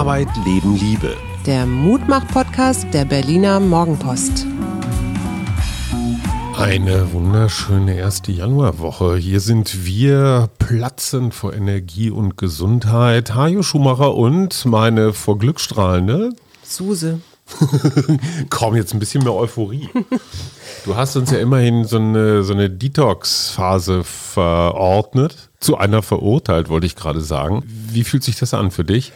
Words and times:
Arbeit, 0.00 0.30
Leben, 0.46 0.76
Liebe. 0.76 1.14
Der 1.44 1.66
Mutmach-Podcast 1.66 2.86
der 2.94 3.04
Berliner 3.04 3.60
Morgenpost. 3.60 4.46
Eine 6.56 7.12
wunderschöne 7.12 7.98
erste 7.98 8.32
Januarwoche. 8.32 9.18
Hier 9.18 9.40
sind 9.40 9.84
wir 9.84 10.48
platzend 10.58 11.34
vor 11.34 11.52
Energie 11.52 12.08
und 12.08 12.38
Gesundheit. 12.38 13.34
Hajo 13.34 13.62
Schumacher 13.62 14.14
und 14.14 14.64
meine 14.64 15.12
vor 15.12 15.36
Glück 15.36 15.60
strahlende 15.60 16.30
Suse. 16.62 17.20
Komm, 18.48 18.76
jetzt 18.76 18.94
ein 18.94 19.00
bisschen 19.00 19.22
mehr 19.22 19.34
Euphorie. 19.34 19.90
Du 20.86 20.96
hast 20.96 21.14
uns 21.16 21.30
ja 21.30 21.40
immerhin 21.40 21.84
so 21.84 21.98
eine, 21.98 22.42
so 22.42 22.54
eine 22.54 22.70
Detox-Phase 22.70 24.02
verordnet. 24.04 25.50
Zu 25.60 25.76
einer 25.76 26.02
verurteilt, 26.02 26.70
wollte 26.70 26.86
ich 26.86 26.96
gerade 26.96 27.20
sagen. 27.20 27.62
Wie 27.66 28.02
fühlt 28.02 28.24
sich 28.24 28.38
das 28.38 28.54
an 28.54 28.70
für 28.70 28.84
dich? 28.84 29.12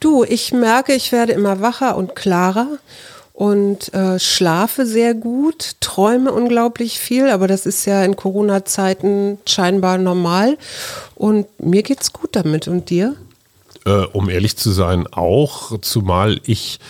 Du, 0.00 0.24
ich 0.24 0.52
merke, 0.52 0.94
ich 0.94 1.12
werde 1.12 1.32
immer 1.32 1.60
wacher 1.60 1.96
und 1.96 2.16
klarer 2.16 2.78
und 3.34 3.92
äh, 3.94 4.18
schlafe 4.18 4.84
sehr 4.84 5.14
gut, 5.14 5.76
träume 5.80 6.32
unglaublich 6.32 6.98
viel, 6.98 7.30
aber 7.30 7.48
das 7.48 7.64
ist 7.64 7.86
ja 7.86 8.04
in 8.04 8.16
Corona-Zeiten 8.16 9.38
scheinbar 9.46 9.98
normal. 9.98 10.58
Und 11.14 11.46
mir 11.58 11.82
geht's 11.82 12.12
gut 12.12 12.30
damit. 12.32 12.68
Und 12.68 12.90
dir? 12.90 13.16
Äh, 13.86 14.06
um 14.12 14.28
ehrlich 14.28 14.56
zu 14.56 14.70
sein, 14.72 15.06
auch, 15.06 15.78
zumal 15.80 16.40
ich 16.44 16.80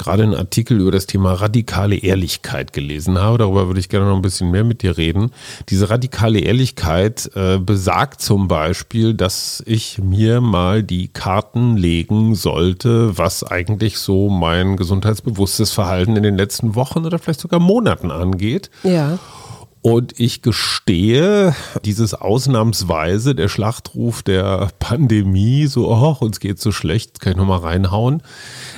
gerade 0.00 0.22
einen 0.22 0.34
Artikel 0.34 0.80
über 0.80 0.90
das 0.90 1.06
Thema 1.06 1.34
radikale 1.34 1.96
Ehrlichkeit 1.96 2.72
gelesen 2.72 3.18
habe. 3.18 3.38
Darüber 3.38 3.66
würde 3.66 3.80
ich 3.80 3.88
gerne 3.88 4.06
noch 4.06 4.16
ein 4.16 4.22
bisschen 4.22 4.50
mehr 4.50 4.64
mit 4.64 4.82
dir 4.82 4.96
reden. 4.96 5.30
Diese 5.68 5.90
radikale 5.90 6.40
Ehrlichkeit 6.40 7.30
äh, 7.34 7.58
besagt 7.58 8.22
zum 8.22 8.48
Beispiel, 8.48 9.14
dass 9.14 9.62
ich 9.66 9.98
mir 9.98 10.40
mal 10.40 10.82
die 10.82 11.08
Karten 11.08 11.76
legen 11.76 12.34
sollte, 12.34 13.16
was 13.18 13.44
eigentlich 13.44 13.98
so 13.98 14.30
mein 14.30 14.76
gesundheitsbewusstes 14.76 15.72
Verhalten 15.72 16.16
in 16.16 16.22
den 16.22 16.36
letzten 16.36 16.74
Wochen 16.74 17.04
oder 17.04 17.18
vielleicht 17.18 17.40
sogar 17.40 17.60
Monaten 17.60 18.10
angeht. 18.10 18.70
Ja. 18.82 19.18
Und 19.82 20.20
ich 20.20 20.42
gestehe, 20.42 21.54
dieses 21.84 22.12
ausnahmsweise, 22.12 23.34
der 23.34 23.48
Schlachtruf 23.48 24.22
der 24.22 24.70
Pandemie, 24.78 25.66
so, 25.66 25.90
oh, 25.90 26.16
uns 26.20 26.38
geht 26.38 26.60
so 26.60 26.70
schlecht, 26.70 27.20
kann 27.20 27.32
ich 27.32 27.38
nochmal 27.38 27.60
reinhauen. 27.60 28.22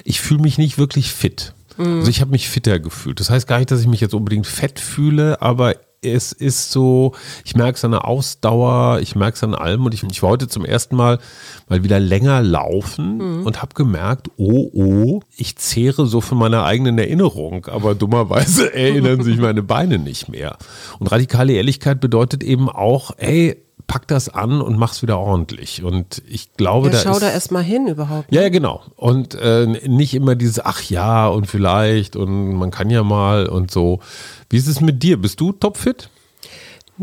Ich 0.05 0.21
fühle 0.21 0.43
mich 0.43 0.59
nicht 0.59 0.79
wirklich 0.79 1.13
fit. 1.13 1.55
Also 1.79 2.11
ich 2.11 2.21
habe 2.21 2.31
mich 2.31 2.49
fitter 2.49 2.79
gefühlt. 2.79 3.19
Das 3.19 3.31
heißt 3.31 3.49
gar 3.49 3.59
nicht, 3.59 3.71
dass 3.71 3.81
ich 3.81 3.87
mich 3.87 4.01
jetzt 4.01 4.15
unbedingt 4.15 4.47
fett 4.47 4.79
fühle, 4.79 5.41
aber 5.43 5.75
es 6.03 6.33
ist 6.33 6.73
so, 6.73 7.15
ich 7.45 7.55
merke 7.55 7.77
es 7.77 7.85
an 7.85 7.93
der 7.93 8.07
Ausdauer, 8.07 8.99
ich 9.01 9.15
merke 9.15 9.37
es 9.37 9.45
an 9.45 9.55
allem 9.55 9.87
und 9.87 9.95
ich, 9.95 10.03
ich 10.03 10.23
war 10.23 10.31
heute 10.31 10.49
zum 10.49 10.65
ersten 10.65 10.97
Mal 10.97 11.19
mal 11.69 11.85
wieder 11.85 12.01
länger 12.01 12.43
laufen 12.43 13.19
mhm. 13.19 13.47
und 13.47 13.63
habe 13.63 13.75
gemerkt, 13.75 14.29
oh, 14.37 14.69
oh, 14.73 15.21
ich 15.37 15.57
zehre 15.57 16.07
so 16.07 16.21
von 16.21 16.39
meiner 16.39 16.65
eigenen 16.65 16.99
Erinnerung, 16.99 17.67
aber 17.67 17.95
dummerweise 17.95 18.75
erinnern 18.75 19.23
sich 19.23 19.39
meine 19.39 19.63
Beine 19.63 19.99
nicht 19.99 20.29
mehr. 20.29 20.59
Und 20.99 21.11
radikale 21.13 21.53
Ehrlichkeit 21.53 22.01
bedeutet 22.01 22.43
eben 22.43 22.69
auch, 22.69 23.13
ey, 23.17 23.63
pack 23.87 24.09
das 24.09 24.29
an 24.29 24.61
und 24.61 24.79
mach's 24.79 25.03
wieder 25.03 25.19
ordentlich. 25.19 25.83
Und 25.83 26.23
ich 26.29 26.55
glaube, 26.55 26.89
ja, 26.89 26.93
da 26.93 26.99
schau 27.01 27.13
ist, 27.13 27.23
da 27.23 27.31
erstmal 27.31 27.63
hin 27.63 27.87
überhaupt. 27.87 28.31
Ne? 28.31 28.37
ja, 28.37 28.43
ja, 28.43 28.49
genau. 28.49 28.83
Und 28.97 29.35
äh, 29.35 29.67
nicht 29.67 30.15
immer 30.15 30.35
dieses 30.35 30.65
Ach 30.65 30.83
ja 30.83 31.29
und 31.29 31.47
vielleicht 31.47 32.17
und 32.17 32.55
man 32.55 32.71
kann 32.71 32.91
ja 32.91 33.03
mal 33.03 33.47
und 33.47 33.71
so. 33.71 34.01
Wie 34.49 34.57
ist 34.57 34.69
es 34.69 34.81
mit 34.81 35.03
dir? 35.03 35.21
Bist 35.21 35.41
du 35.41 35.53
topfit? 35.53 36.09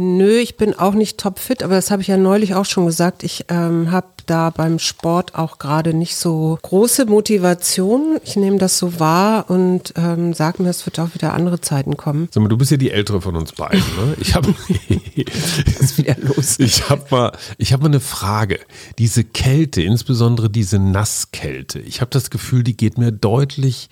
Nö, 0.01 0.37
ich 0.37 0.55
bin 0.55 0.73
auch 0.73 0.93
nicht 0.93 1.17
topfit, 1.17 1.61
aber 1.61 1.75
das 1.75 1.91
habe 1.91 2.01
ich 2.01 2.07
ja 2.07 2.15
neulich 2.15 2.55
auch 2.55 2.63
schon 2.63 2.85
gesagt. 2.85 3.21
Ich 3.21 3.43
ähm, 3.49 3.91
habe 3.91 4.07
da 4.27 4.49
beim 4.49 4.79
Sport 4.79 5.35
auch 5.35 5.59
gerade 5.59 5.93
nicht 5.93 6.15
so 6.15 6.57
große 6.61 7.05
Motivation. 7.05 8.17
Ich 8.23 8.37
nehme 8.37 8.59
das 8.59 8.77
so 8.77 9.01
wahr 9.01 9.49
und 9.49 9.93
ähm, 9.97 10.31
sage 10.33 10.63
mir, 10.63 10.69
es 10.69 10.85
wird 10.85 11.01
auch 11.01 11.13
wieder 11.15 11.33
andere 11.33 11.59
Zeiten 11.59 11.97
kommen. 11.97 12.29
Sag 12.31 12.41
mal, 12.41 12.47
du 12.47 12.55
bist 12.57 12.71
ja 12.71 12.77
die 12.77 12.91
ältere 12.91 13.19
von 13.19 13.35
uns 13.35 13.51
beiden. 13.51 13.83
Ne? 13.97 14.15
Ich 14.21 14.35
habe 14.35 14.47
wieder 15.97 16.15
los. 16.21 16.59
Ich 16.59 16.89
habe 16.89 17.03
mal, 17.11 17.31
ich 17.57 17.73
habe 17.73 17.83
mal 17.83 17.89
eine 17.89 17.99
Frage. 17.99 18.61
Diese 18.99 19.25
Kälte, 19.25 19.81
insbesondere 19.81 20.49
diese 20.49 20.79
Nasskälte, 20.79 21.79
ich 21.79 21.99
habe 21.99 22.11
das 22.11 22.29
Gefühl, 22.29 22.63
die 22.63 22.77
geht 22.77 22.97
mir 22.97 23.11
deutlich 23.11 23.89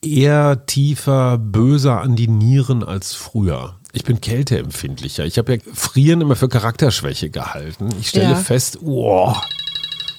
eher 0.00 0.64
tiefer, 0.66 1.38
böser 1.38 2.02
an 2.02 2.14
die 2.14 2.28
Nieren 2.28 2.84
als 2.84 3.14
früher. 3.14 3.79
Ich 3.92 4.04
bin 4.04 4.20
kälteempfindlicher. 4.20 5.24
Ich 5.24 5.38
habe 5.38 5.54
ja 5.54 5.58
Frieren 5.74 6.20
immer 6.20 6.36
für 6.36 6.48
Charakterschwäche 6.48 7.30
gehalten. 7.30 7.88
Ich 8.00 8.08
stelle 8.10 8.30
Ja. 8.30 8.36
fest, 8.36 8.78
oh, 8.84 9.34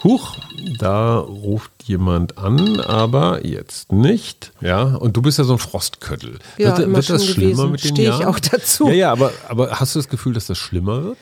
huch, 0.04 0.36
da 0.80 1.18
ruft 1.20 1.72
jemand 1.86 2.38
an, 2.38 2.80
aber 2.82 3.46
jetzt 3.46 3.92
nicht. 3.92 4.52
Ja, 4.62 4.84
und 4.84 5.16
du 5.16 5.22
bist 5.22 5.38
ja 5.38 5.44
so 5.44 5.54
ein 5.54 5.60
Frostköttel. 5.60 6.40
Ja, 6.58 6.78
wird 6.78 6.88
immer 6.88 6.98
wird 6.98 7.10
das 7.10 7.26
schlimmer 7.26 7.68
gewesen. 7.68 7.72
mit 7.72 7.84
den 7.84 7.96
Stehe 7.96 8.10
ich 8.10 8.26
auch 8.26 8.40
dazu. 8.40 8.88
Ja, 8.88 8.94
ja, 8.94 9.12
aber, 9.12 9.32
aber 9.48 9.80
hast 9.80 9.96
du 9.96 10.00
das 10.00 10.10
Gefühl, 10.10 10.34
dass 10.34 10.48
das 10.48 10.58
schlimmer 10.58 11.04
wird? 11.04 11.18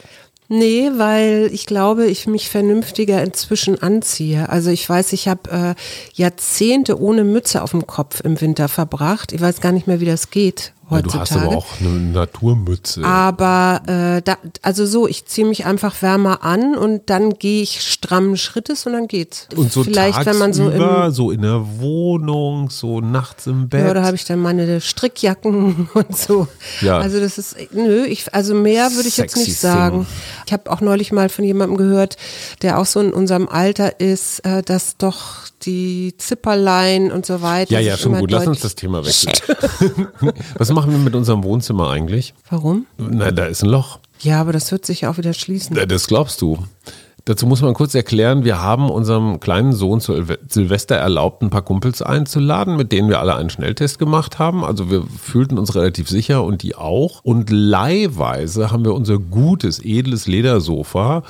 Nee, 0.51 0.89
weil 0.97 1.49
ich 1.53 1.67
glaube, 1.67 2.07
ich 2.07 2.25
mich 2.25 2.49
vernünftiger 2.49 3.21
inzwischen 3.23 3.79
anziehe. 3.83 4.49
Also 4.49 4.71
ich 4.71 4.89
weiß, 4.89 5.13
ich 5.13 5.27
habe 5.27 5.51
äh, 5.51 5.75
Jahrzehnte 6.15 6.99
ohne 6.99 7.23
Mütze 7.23 7.61
auf 7.61 7.69
dem 7.71 7.85
Kopf 7.85 8.21
im 8.21 8.41
Winter 8.41 8.67
verbracht. 8.67 9.31
Ich 9.31 9.41
weiß 9.41 9.61
gar 9.61 9.71
nicht 9.71 9.85
mehr, 9.85 9.99
wie 9.99 10.05
das 10.05 10.31
geht 10.31 10.73
Ja, 10.91 11.01
du 11.01 11.13
heutzutage. 11.13 11.29
hast 11.29 11.37
aber 11.37 11.57
auch 11.57 11.67
eine 11.79 11.89
Naturmütze. 11.89 13.03
Aber 13.03 13.81
äh, 13.87 14.21
da, 14.21 14.37
also 14.61 14.85
so, 14.85 15.07
ich 15.07 15.25
ziehe 15.25 15.47
mich 15.47 15.65
einfach 15.65 16.01
wärmer 16.01 16.43
an 16.43 16.75
und 16.75 17.09
dann 17.09 17.33
gehe 17.33 17.61
ich 17.61 17.81
strammen 17.81 18.37
Schrittes 18.37 18.85
und 18.85 18.93
dann 18.93 19.07
geht's. 19.07 19.47
und 19.55 19.71
so 19.71 19.83
Vielleicht, 19.83 20.25
wenn 20.25 20.37
man 20.37 20.53
so 20.53 20.69
im 20.69 21.11
so 21.11 21.31
in 21.31 21.41
der 21.41 21.63
Wohnung, 21.79 22.69
so 22.69 23.01
nachts 23.01 23.47
im 23.47 23.69
Bett. 23.69 23.85
ja, 23.85 23.93
da 23.93 24.03
habe 24.03 24.15
ich 24.15 24.25
dann 24.25 24.39
meine 24.39 24.81
Strickjacken 24.81 25.89
und 25.93 26.17
so. 26.17 26.47
Ja. 26.81 26.97
Also 26.97 27.19
das 27.19 27.37
ist, 27.37 27.55
nö, 27.71 28.05
ich, 28.05 28.33
also 28.33 28.53
mehr 28.53 28.91
würde 28.93 29.07
ich 29.07 29.17
jetzt 29.17 29.33
Sexy 29.33 29.49
nicht 29.49 29.59
sagen. 29.59 30.05
thing. 30.05 30.15
Ich 30.47 30.53
habe 30.53 30.71
auch 30.71 30.81
neulich 30.81 31.11
mal 31.11 31.29
von 31.29 31.45
jemandem 31.45 31.77
gehört, 31.77 32.17
der 32.61 32.79
auch 32.79 32.85
so 32.85 32.99
in 32.99 33.13
unserem 33.13 33.47
Alter 33.47 33.99
ist, 33.99 34.39
äh, 34.45 34.63
dass 34.63 34.97
doch 34.97 35.49
die 35.63 36.15
Zipperlein 36.17 37.11
und 37.11 37.25
so 37.25 37.41
weiter. 37.41 37.73
ja, 37.73 37.79
ja, 37.79 37.97
schon 37.97 38.17
gut. 38.17 38.31
Lass 38.31 38.47
uns 38.47 38.61
das 38.61 38.75
Thema 38.75 39.05
wechseln. 39.05 39.33
Was 40.57 40.69
machen 40.79 40.91
wir 40.93 40.99
mit 40.99 41.13
unserem 41.13 41.43
Wohnzimmer 41.43 41.89
eigentlich? 41.89 42.33
Warum? 42.49 42.85
Na, 42.97 43.31
da 43.31 43.45
ist 43.47 43.63
ein 43.63 43.69
Loch. 43.69 43.99
Ja, 44.21 44.39
aber 44.39 44.53
das 44.53 44.71
wird 44.71 44.85
sich 44.85 45.01
ja 45.01 45.11
auch 45.11 45.17
wieder 45.17 45.33
schließen. 45.33 45.77
Das 45.89 46.07
glaubst 46.07 46.41
du. 46.41 46.57
Dazu 47.25 47.45
muss 47.45 47.61
man 47.61 47.73
kurz 47.73 47.93
erklären, 47.95 48.45
wir 48.45 48.61
haben 48.61 48.89
unserem 48.89 49.41
kleinen 49.41 49.73
Sohn 49.73 49.99
zu 49.99 50.13
Silve- 50.13 50.39
Silvester 50.47 50.95
erlaubt, 50.95 51.41
ein 51.43 51.49
paar 51.49 51.63
Kumpels 51.63 52.01
einzuladen, 52.01 52.77
mit 52.77 52.93
denen 52.93 53.09
wir 53.09 53.19
alle 53.19 53.35
einen 53.35 53.49
Schnelltest 53.49 53.99
gemacht 53.99 54.39
haben. 54.39 54.63
Also 54.63 54.89
wir 54.89 55.03
fühlten 55.21 55.57
uns 55.57 55.75
relativ 55.75 56.07
sicher 56.07 56.45
und 56.45 56.63
die 56.63 56.75
auch. 56.75 57.19
Und 57.23 57.49
leihweise 57.49 58.71
haben 58.71 58.85
wir 58.85 58.93
unser 58.93 59.19
gutes, 59.19 59.83
edles 59.83 60.27
Ledersofa 60.27 61.23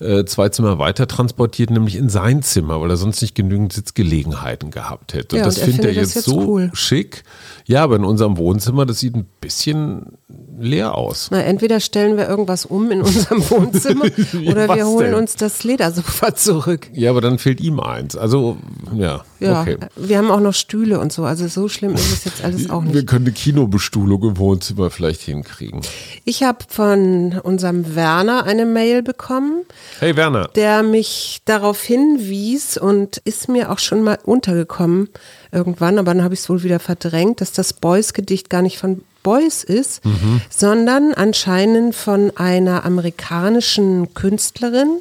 äh, 0.00 0.24
zwei 0.24 0.48
Zimmer 0.48 0.78
weiter 0.78 1.06
transportiert, 1.06 1.70
nämlich 1.70 1.96
in 1.96 2.08
sein 2.08 2.42
Zimmer, 2.42 2.80
weil 2.80 2.90
er 2.90 2.96
sonst 2.96 3.22
nicht 3.22 3.34
genügend 3.34 3.72
Sitzgelegenheiten 3.72 4.70
gehabt 4.70 5.14
hätte. 5.14 5.36
Ja, 5.36 5.42
und 5.42 5.46
das 5.46 5.56
und 5.56 5.62
er 5.62 5.66
findet 5.68 5.84
er 5.86 5.92
jetzt 5.92 6.14
jetzt 6.14 6.24
so 6.26 6.38
cool. 6.40 6.70
schick. 6.74 7.22
Ja, 7.66 7.82
aber 7.82 7.96
in 7.96 8.04
unserem 8.04 8.36
Wohnzimmer, 8.36 8.84
das 8.86 9.00
sieht 9.00 9.14
ein 9.14 9.26
bisschen 9.40 10.18
leer 10.58 10.94
aus. 10.96 11.28
Na, 11.30 11.40
entweder 11.40 11.80
stellen 11.80 12.16
wir 12.16 12.28
irgendwas 12.28 12.66
um 12.66 12.90
in 12.90 13.00
unserem 13.02 13.38
Wohnzimmer 13.50 14.04
oder 14.46 14.74
wir 14.74 14.86
holen 14.86 15.12
denn? 15.12 15.14
uns 15.14 15.36
das 15.36 15.64
Ledersofa 15.64 16.34
zurück. 16.34 16.88
Ja, 16.92 17.10
aber 17.10 17.20
dann 17.20 17.38
fehlt 17.38 17.60
ihm 17.60 17.80
eins. 17.80 18.16
Also, 18.16 18.56
ja, 18.94 19.24
Ja, 19.40 19.62
okay. 19.62 19.78
wir 19.96 20.18
haben 20.18 20.30
auch 20.30 20.40
noch 20.40 20.54
Stühle 20.54 21.00
und 21.00 21.12
so. 21.12 21.24
Also 21.24 21.48
so 21.48 21.68
schlimm 21.68 21.94
ist 21.94 22.12
es 22.12 22.24
jetzt 22.24 22.44
alles 22.44 22.68
auch 22.70 22.84
Wir 22.84 22.92
nicht. 22.92 23.06
können 23.06 23.24
eine 23.26 23.32
Kinobestuhlung 23.32 24.22
im 24.22 24.38
Wohnzimmer 24.38 24.90
vielleicht 24.90 25.22
hinkriegen. 25.22 25.80
Ich 26.24 26.42
habe 26.42 26.58
von 26.68 27.40
unserem 27.42 27.94
Werner 27.94 28.44
eine 28.44 28.66
Mail 28.66 29.02
bekommen, 29.02 29.62
Hey 30.00 30.16
Werner, 30.16 30.48
der 30.54 30.82
mich 30.82 31.40
darauf 31.44 31.82
hinwies 31.82 32.76
und 32.76 33.18
ist 33.18 33.48
mir 33.48 33.70
auch 33.70 33.78
schon 33.78 34.02
mal 34.02 34.18
untergekommen 34.24 35.08
irgendwann, 35.52 35.98
aber 35.98 36.14
dann 36.14 36.24
habe 36.24 36.34
ich 36.34 36.40
es 36.40 36.48
wohl 36.48 36.62
wieder 36.62 36.80
verdrängt, 36.80 37.40
dass 37.40 37.52
das 37.52 37.72
Beuys-Gedicht 37.72 38.50
gar 38.50 38.62
nicht 38.62 38.78
von 38.78 39.02
Beuys 39.22 39.64
ist, 39.64 40.02
sondern 40.50 41.14
anscheinend 41.14 41.94
von 41.94 42.30
einer 42.36 42.84
amerikanischen 42.84 44.12
Künstlerin, 44.12 44.98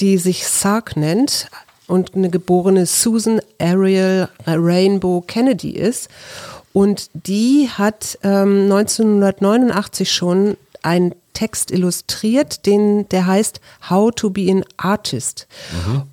die 0.00 0.18
sich 0.18 0.48
Sark 0.48 0.96
nennt 0.96 1.48
und 1.86 2.14
eine 2.14 2.28
geborene 2.28 2.86
Susan 2.86 3.40
Ariel 3.60 4.28
Rainbow 4.46 5.22
Kennedy 5.26 5.70
ist. 5.70 6.08
Und 6.72 7.08
die 7.14 7.70
hat 7.72 8.18
ähm, 8.22 8.64
1989 8.64 10.12
schon 10.12 10.56
einen 10.82 11.14
Text 11.36 11.70
illustriert, 11.70 12.64
den, 12.64 13.06
der 13.10 13.26
heißt 13.26 13.60
How 13.90 14.10
to 14.10 14.30
be 14.30 14.50
an 14.50 14.64
Artist. 14.78 15.46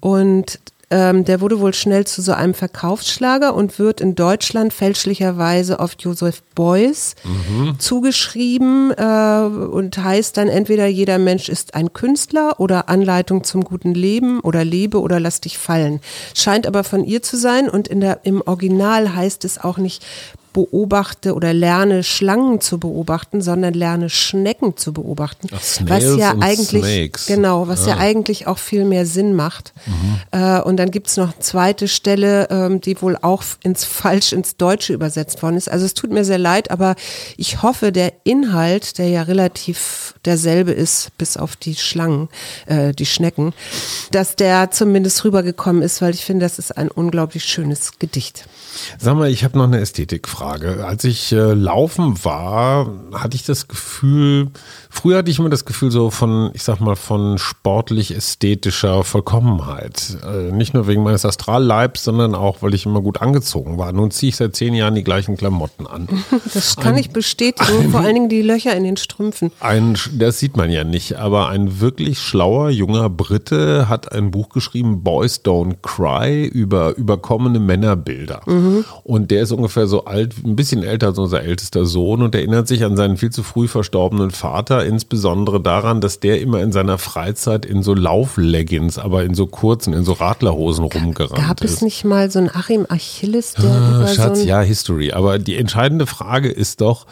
Und 0.01 0.59
ähm, 0.89 1.23
der 1.23 1.39
wurde 1.39 1.61
wohl 1.61 1.73
schnell 1.73 2.05
zu 2.05 2.21
so 2.21 2.33
einem 2.33 2.53
Verkaufsschlager 2.53 3.55
und 3.55 3.79
wird 3.79 4.01
in 4.01 4.15
Deutschland 4.15 4.73
fälschlicherweise 4.73 5.79
auf 5.79 5.95
Joseph 5.97 6.43
Beuys 6.55 7.15
mhm. 7.23 7.79
zugeschrieben 7.79 8.91
äh, 8.91 9.43
und 9.45 9.97
heißt 9.97 10.35
dann 10.35 10.49
entweder 10.49 10.85
jeder 10.85 11.19
Mensch 11.19 11.47
ist 11.47 11.73
ein 11.73 11.93
Künstler 11.93 12.59
oder 12.59 12.89
Anleitung 12.89 13.45
zum 13.45 13.63
guten 13.63 13.93
Leben 13.93 14.41
oder 14.41 14.65
lebe 14.65 14.99
oder 14.99 15.21
lass 15.21 15.39
dich 15.39 15.57
fallen. 15.57 16.01
Scheint 16.35 16.67
aber 16.67 16.83
von 16.83 17.05
ihr 17.05 17.23
zu 17.23 17.37
sein 17.37 17.69
und 17.69 17.87
in 17.87 18.01
der, 18.01 18.19
im 18.23 18.41
Original 18.45 19.15
heißt 19.15 19.45
es 19.45 19.57
auch 19.57 19.77
nicht 19.77 20.05
beobachte 20.53 21.33
oder 21.33 21.53
lerne 21.53 22.03
Schlangen 22.03 22.61
zu 22.61 22.79
beobachten, 22.79 23.41
sondern 23.41 23.73
lerne 23.73 24.09
Schnecken 24.09 24.77
zu 24.77 24.93
beobachten. 24.93 25.47
Ach, 25.51 25.61
was 25.87 26.17
ja 26.17 26.35
eigentlich 26.39 26.83
Snakes. 26.83 27.25
genau, 27.25 27.67
was 27.67 27.85
ja. 27.85 27.95
ja. 27.95 27.97
eigentlich 27.97 28.47
auch 28.47 28.59
viel 28.59 28.85
mehr 28.85 29.05
Sinn 29.05 29.33
macht. 29.35 29.73
Mhm. 29.85 30.19
Äh, 30.31 30.61
und 30.61 30.77
dann 30.77 30.91
gibt 30.91 31.07
es 31.07 31.17
noch 31.17 31.33
eine 31.33 31.39
zweite 31.39 31.87
Stelle, 31.87 32.47
ähm, 32.49 32.81
die 32.81 33.01
wohl 33.01 33.17
auch 33.21 33.43
ins 33.63 33.83
falsch 33.83 34.31
ins 34.33 34.55
Deutsche 34.57 34.93
übersetzt 34.93 35.41
worden 35.41 35.57
ist. 35.57 35.69
Also 35.69 35.85
es 35.85 35.93
tut 35.93 36.11
mir 36.11 36.23
sehr 36.23 36.37
leid, 36.37 36.71
aber 36.71 36.95
ich 37.37 37.63
hoffe, 37.63 37.91
der 37.91 38.13
Inhalt, 38.23 38.97
der 38.97 39.09
ja 39.09 39.23
relativ 39.23 40.02
derselbe 40.25 40.71
ist, 40.71 41.17
bis 41.17 41.37
auf 41.37 41.55
die 41.55 41.75
Schlangen, 41.75 42.29
äh, 42.65 42.93
die 42.93 43.05
Schnecken, 43.05 43.53
dass 44.11 44.35
der 44.35 44.71
zumindest 44.71 45.23
rübergekommen 45.23 45.81
ist, 45.81 46.01
weil 46.01 46.13
ich 46.13 46.25
finde, 46.25 46.45
das 46.45 46.59
ist 46.59 46.77
ein 46.77 46.89
unglaublich 46.89 47.45
schönes 47.45 47.99
Gedicht. 47.99 48.45
Sag 48.97 49.15
mal, 49.15 49.29
ich 49.29 49.43
habe 49.43 49.57
noch 49.57 49.65
eine 49.65 49.79
Ästhetikfrage. 49.79 50.85
Als 50.85 51.03
ich 51.03 51.31
äh, 51.31 51.53
laufen 51.53 52.23
war, 52.23 52.89
hatte 53.13 53.35
ich 53.35 53.43
das 53.43 53.67
Gefühl, 53.67 54.47
früher 54.89 55.19
hatte 55.19 55.29
ich 55.29 55.39
immer 55.39 55.49
das 55.49 55.65
Gefühl 55.65 55.91
so 55.91 56.09
von, 56.09 56.51
ich 56.53 56.63
sag 56.63 56.79
mal, 56.79 56.95
von 56.95 57.37
sportlich-ästhetischer 57.37 59.03
Vollkommenheit. 59.03 60.17
Äh, 60.25 60.51
nicht 60.51 60.73
nur 60.73 60.87
wegen 60.87 61.03
meines 61.03 61.25
Astralleibs, 61.25 62.03
sondern 62.03 62.35
auch, 62.35 62.61
weil 62.61 62.73
ich 62.73 62.85
immer 62.85 63.01
gut 63.01 63.21
angezogen 63.21 63.77
war. 63.77 63.91
Nun 63.91 64.11
ziehe 64.11 64.29
ich 64.29 64.35
seit 64.35 64.55
zehn 64.55 64.73
Jahren 64.73 64.95
die 64.95 65.03
gleichen 65.03 65.37
Klamotten 65.37 65.87
an. 65.87 66.07
Das 66.53 66.75
kann 66.75 66.95
ein, 66.95 66.99
ich 66.99 67.09
bestätigen, 67.11 67.79
ein, 67.79 67.91
vor 67.91 68.01
allen 68.01 68.13
Dingen 68.13 68.29
die 68.29 68.41
Löcher 68.41 68.75
in 68.75 68.83
den 68.83 68.97
Strümpfen. 68.97 69.51
Ein, 69.59 69.97
das 70.17 70.39
sieht 70.39 70.57
man 70.57 70.69
ja 70.69 70.83
nicht, 70.83 71.17
aber 71.17 71.49
ein 71.49 71.79
wirklich 71.79 72.19
schlauer 72.19 72.69
junger 72.69 73.09
Brite 73.09 73.89
hat 73.89 74.11
ein 74.11 74.31
Buch 74.31 74.49
geschrieben, 74.49 75.03
Boys 75.03 75.41
Don't 75.43 75.77
Cry, 75.81 76.45
über 76.45 76.95
überkommene 76.95 77.59
Männerbilder. 77.59 78.41
Mhm. 78.45 78.85
Und 79.03 79.31
der 79.31 79.43
ist 79.43 79.51
ungefähr 79.51 79.87
so 79.87 80.05
alt, 80.05 80.35
ein 80.43 80.55
bisschen 80.55 80.83
älter 80.83 81.07
als 81.07 81.19
unser 81.19 81.43
ältester 81.43 81.85
Sohn 81.85 82.21
und 82.21 82.35
erinnert 82.35 82.67
sich 82.67 82.83
an 82.83 82.95
seinen 82.95 83.17
viel 83.17 83.31
zu 83.31 83.43
früh 83.43 83.67
verstorbenen 83.67 84.31
Vater, 84.31 84.85
insbesondere 84.85 85.61
daran, 85.61 86.01
dass 86.01 86.19
der 86.19 86.41
immer 86.41 86.61
in 86.61 86.71
seiner 86.71 86.97
Freizeit 86.97 87.65
in 87.65 87.83
so 87.83 87.93
Laufleggings, 87.93 88.97
aber 88.97 89.23
in 89.23 89.33
so 89.33 89.47
kurzen, 89.47 89.93
in 89.93 90.03
so 90.03 90.13
Radlerhosen 90.13 90.85
rumgerannt 90.85 91.15
Gab 91.15 91.37
ist. 91.39 91.47
Gab 91.47 91.63
es 91.63 91.81
nicht 91.81 92.05
mal 92.05 92.31
so 92.31 92.39
einen 92.39 92.49
Achim 92.49 92.85
Achilles, 92.89 93.53
der 93.53 93.71
ah, 93.71 93.95
über 93.95 94.07
Schatz, 94.07 94.39
so 94.39 94.45
ja, 94.45 94.61
History. 94.61 95.11
Aber 95.11 95.39
die 95.39 95.57
entscheidende 95.57 96.05
Frage 96.05 96.49
ist 96.49 96.81
doch, 96.81 97.05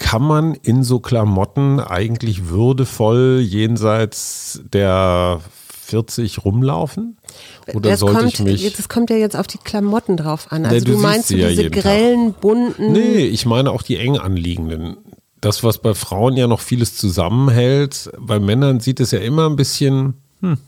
kann 0.00 0.22
man 0.22 0.54
in 0.54 0.82
so 0.82 0.98
Klamotten 0.98 1.78
eigentlich 1.78 2.48
würdevoll 2.48 3.40
jenseits 3.40 4.60
der 4.72 5.40
40 5.82 6.44
rumlaufen? 6.44 7.18
Oder 7.74 7.90
das 7.90 8.00
sollte 8.00 8.18
kommt, 8.18 8.32
ich 8.32 8.40
mich. 8.40 8.72
Das 8.72 8.88
kommt 8.88 9.10
ja 9.10 9.16
jetzt 9.16 9.36
auf 9.36 9.46
die 9.46 9.58
Klamotten 9.58 10.16
drauf 10.16 10.50
an. 10.50 10.64
Also 10.64 10.74
nee, 10.74 10.84
du, 10.84 10.92
du 10.92 10.98
meinst 10.98 11.30
diese 11.30 11.62
ja 11.62 11.68
grellen, 11.68 12.32
Tag. 12.32 12.40
bunten. 12.40 12.92
Nee, 12.92 13.26
ich 13.26 13.44
meine 13.44 13.70
auch 13.70 13.82
die 13.82 13.98
eng 13.98 14.18
anliegenden. 14.18 14.96
Das, 15.40 15.62
was 15.62 15.78
bei 15.78 15.94
Frauen 15.94 16.36
ja 16.36 16.46
noch 16.46 16.60
vieles 16.60 16.96
zusammenhält, 16.96 18.10
bei 18.18 18.40
Männern 18.40 18.80
sieht 18.80 19.00
es 19.00 19.10
ja 19.10 19.20
immer 19.20 19.48
ein 19.48 19.56
bisschen 19.56 20.14
hm, 20.40 20.58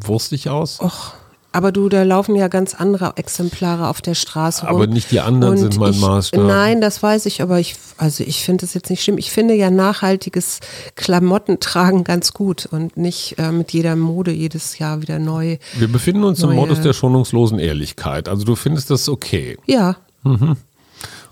wurstig 0.00 0.48
aus. 0.48 0.80
Och. 0.80 1.12
Aber 1.50 1.72
du, 1.72 1.88
da 1.88 2.02
laufen 2.02 2.36
ja 2.36 2.48
ganz 2.48 2.74
andere 2.74 3.14
Exemplare 3.16 3.88
auf 3.88 4.02
der 4.02 4.14
Straße 4.14 4.66
rum. 4.66 4.76
Aber 4.76 4.86
nicht 4.86 5.10
die 5.10 5.20
anderen 5.20 5.54
und 5.54 5.58
sind 5.58 5.78
mein 5.78 5.92
ich, 5.92 6.00
Maßstab. 6.00 6.44
Nein, 6.44 6.80
das 6.82 7.02
weiß 7.02 7.24
ich, 7.26 7.40
aber 7.40 7.58
ich, 7.58 7.74
also 7.96 8.22
ich 8.22 8.44
finde 8.44 8.66
es 8.66 8.74
jetzt 8.74 8.90
nicht 8.90 9.02
schlimm. 9.02 9.16
Ich 9.16 9.32
finde 9.32 9.54
ja 9.54 9.70
nachhaltiges 9.70 10.60
Klamottentragen 10.94 12.04
ganz 12.04 12.34
gut 12.34 12.66
und 12.66 12.98
nicht 12.98 13.36
äh, 13.38 13.50
mit 13.50 13.72
jeder 13.72 13.96
Mode 13.96 14.30
jedes 14.30 14.78
Jahr 14.78 15.00
wieder 15.00 15.18
neu. 15.18 15.56
Wir 15.78 15.88
befinden 15.88 16.24
uns 16.24 16.42
im 16.42 16.54
Modus 16.54 16.82
der 16.82 16.92
schonungslosen 16.92 17.58
Ehrlichkeit. 17.58 18.28
Also 18.28 18.44
du 18.44 18.54
findest 18.54 18.90
das 18.90 19.08
okay? 19.08 19.56
Ja. 19.66 19.96
Mhm. 20.24 20.56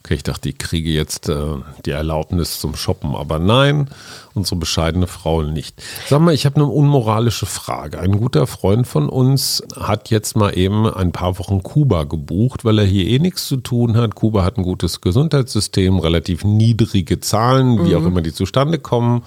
Okay, 0.06 0.14
ich 0.14 0.22
dachte, 0.22 0.48
ich 0.48 0.58
kriege 0.58 0.90
jetzt 0.90 1.28
äh, 1.28 1.56
die 1.84 1.90
Erlaubnis 1.90 2.60
zum 2.60 2.76
Shoppen, 2.76 3.16
aber 3.16 3.40
nein, 3.40 3.90
unsere 4.34 4.54
bescheidene 4.54 5.08
Frau 5.08 5.42
nicht. 5.42 5.82
Sag 6.08 6.20
mal, 6.20 6.32
ich 6.32 6.46
habe 6.46 6.54
eine 6.54 6.66
unmoralische 6.66 7.44
Frage. 7.44 7.98
Ein 7.98 8.12
guter 8.12 8.46
Freund 8.46 8.86
von 8.86 9.08
uns 9.08 9.64
hat 9.74 10.10
jetzt 10.10 10.36
mal 10.36 10.56
eben 10.56 10.86
ein 10.86 11.10
paar 11.10 11.40
Wochen 11.40 11.60
Kuba 11.64 12.04
gebucht, 12.04 12.64
weil 12.64 12.78
er 12.78 12.84
hier 12.84 13.04
eh 13.08 13.18
nichts 13.18 13.48
zu 13.48 13.56
tun 13.56 13.96
hat. 13.96 14.14
Kuba 14.14 14.44
hat 14.44 14.58
ein 14.58 14.62
gutes 14.62 15.00
Gesundheitssystem, 15.00 15.98
relativ 15.98 16.44
niedrige 16.44 17.18
Zahlen, 17.18 17.84
wie 17.84 17.92
mhm. 17.92 18.00
auch 18.00 18.06
immer 18.06 18.22
die 18.22 18.32
zustande 18.32 18.78
kommen. 18.78 19.24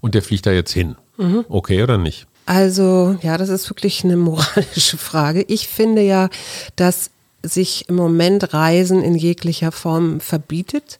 Und 0.00 0.14
der 0.14 0.22
fliegt 0.22 0.46
da 0.46 0.50
jetzt 0.50 0.72
hin. 0.72 0.96
Mhm. 1.18 1.44
Okay 1.50 1.82
oder 1.82 1.98
nicht? 1.98 2.26
Also, 2.46 3.18
ja, 3.20 3.36
das 3.36 3.50
ist 3.50 3.68
wirklich 3.68 4.02
eine 4.02 4.16
moralische 4.16 4.96
Frage. 4.96 5.42
Ich 5.46 5.68
finde 5.68 6.00
ja, 6.00 6.30
dass 6.74 7.10
sich 7.48 7.88
im 7.88 7.96
Moment 7.96 8.52
Reisen 8.52 9.02
in 9.02 9.14
jeglicher 9.14 9.72
Form 9.72 10.20
verbietet. 10.20 10.98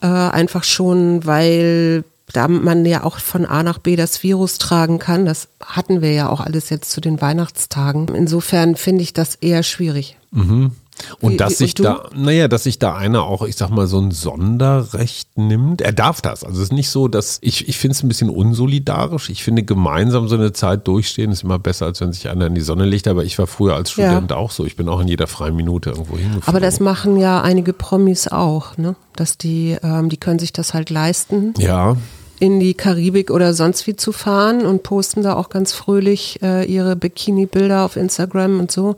Äh, 0.00 0.06
einfach 0.06 0.64
schon, 0.64 1.24
weil 1.24 2.04
da 2.32 2.48
man 2.48 2.84
ja 2.84 3.04
auch 3.04 3.18
von 3.18 3.46
A 3.46 3.62
nach 3.62 3.78
B 3.78 3.96
das 3.96 4.22
Virus 4.22 4.58
tragen 4.58 4.98
kann. 4.98 5.24
Das 5.24 5.48
hatten 5.64 6.02
wir 6.02 6.12
ja 6.12 6.28
auch 6.28 6.40
alles 6.40 6.70
jetzt 6.70 6.90
zu 6.90 7.00
den 7.00 7.20
Weihnachtstagen. 7.20 8.08
Insofern 8.14 8.76
finde 8.76 9.02
ich 9.02 9.12
das 9.12 9.36
eher 9.36 9.62
schwierig. 9.62 10.18
Mhm. 10.32 10.72
Und 11.20 11.32
wie, 11.32 11.36
dass 11.36 11.58
sich 11.58 11.74
da, 11.74 12.04
naja, 12.14 12.48
dass 12.48 12.64
sich 12.64 12.78
da 12.78 12.94
einer 12.94 13.24
auch, 13.24 13.42
ich 13.42 13.56
sag 13.56 13.70
mal, 13.70 13.86
so 13.86 13.98
ein 13.98 14.10
Sonderrecht 14.10 15.36
nimmt. 15.36 15.80
Er 15.80 15.92
darf 15.92 16.20
das. 16.20 16.44
Also 16.44 16.58
es 16.58 16.68
ist 16.68 16.72
nicht 16.72 16.90
so, 16.90 17.08
dass 17.08 17.38
ich, 17.42 17.68
ich 17.68 17.78
finde 17.78 17.92
es 17.94 18.02
ein 18.02 18.08
bisschen 18.08 18.30
unsolidarisch. 18.30 19.30
Ich 19.30 19.44
finde, 19.44 19.62
gemeinsam 19.62 20.28
so 20.28 20.36
eine 20.36 20.52
Zeit 20.52 20.86
durchstehen 20.88 21.32
ist 21.32 21.42
immer 21.42 21.58
besser, 21.58 21.86
als 21.86 22.00
wenn 22.00 22.12
sich 22.12 22.28
einer 22.28 22.46
in 22.46 22.54
die 22.54 22.60
Sonne 22.60 22.86
legt. 22.86 23.08
Aber 23.08 23.24
ich 23.24 23.38
war 23.38 23.46
früher 23.46 23.74
als 23.74 23.90
Student 23.90 24.30
ja. 24.30 24.36
auch 24.36 24.50
so. 24.50 24.64
Ich 24.64 24.76
bin 24.76 24.88
auch 24.88 25.00
in 25.00 25.08
jeder 25.08 25.26
freien 25.26 25.56
Minute 25.56 25.90
irgendwo 25.90 26.16
hingefahren. 26.16 26.44
Aber 26.46 26.60
das 26.60 26.80
machen 26.80 27.16
ja 27.16 27.42
einige 27.42 27.72
Promis 27.72 28.28
auch, 28.28 28.76
ne? 28.76 28.96
Dass 29.14 29.38
die, 29.38 29.76
ähm, 29.82 30.08
die 30.08 30.18
können 30.18 30.38
sich 30.38 30.52
das 30.52 30.74
halt 30.74 30.90
leisten. 30.90 31.54
Ja 31.58 31.96
in 32.38 32.60
die 32.60 32.74
Karibik 32.74 33.30
oder 33.30 33.54
sonst 33.54 33.86
wie 33.86 33.96
zu 33.96 34.12
fahren 34.12 34.66
und 34.66 34.82
posten 34.82 35.22
da 35.22 35.34
auch 35.34 35.48
ganz 35.48 35.72
fröhlich 35.72 36.40
äh, 36.42 36.64
ihre 36.64 36.96
Bikini-Bilder 36.96 37.84
auf 37.84 37.96
Instagram 37.96 38.60
und 38.60 38.70
so. 38.70 38.96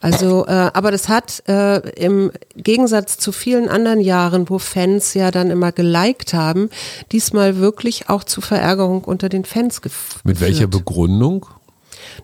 Also, 0.00 0.46
äh, 0.46 0.50
aber 0.50 0.90
das 0.90 1.08
hat 1.08 1.42
äh, 1.48 1.78
im 1.90 2.30
Gegensatz 2.56 3.18
zu 3.18 3.32
vielen 3.32 3.68
anderen 3.68 4.00
Jahren, 4.00 4.48
wo 4.48 4.58
Fans 4.58 5.14
ja 5.14 5.30
dann 5.30 5.50
immer 5.50 5.72
geliked 5.72 6.34
haben, 6.34 6.70
diesmal 7.12 7.56
wirklich 7.56 8.08
auch 8.08 8.24
zu 8.24 8.40
Verärgerung 8.40 9.04
unter 9.04 9.28
den 9.28 9.44
Fans 9.44 9.82
geführt. 9.82 10.24
Mit 10.24 10.40
welcher 10.40 10.66
Begründung? 10.66 11.46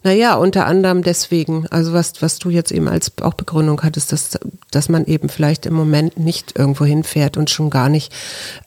Naja, 0.02 0.34
unter 0.34 0.66
anderem 0.66 1.02
deswegen, 1.02 1.66
also 1.68 1.92
was, 1.92 2.20
was 2.20 2.38
du 2.38 2.50
jetzt 2.50 2.72
eben 2.72 2.88
als 2.88 3.12
auch 3.22 3.34
Begründung 3.34 3.82
hattest, 3.82 4.12
dass, 4.12 4.38
dass 4.70 4.88
man 4.88 5.06
eben 5.06 5.28
vielleicht 5.28 5.66
im 5.66 5.74
Moment 5.74 6.18
nicht 6.18 6.58
irgendwo 6.58 6.84
hinfährt 6.84 7.36
und 7.36 7.50
schon 7.50 7.70
gar 7.70 7.88
nicht, 7.88 8.12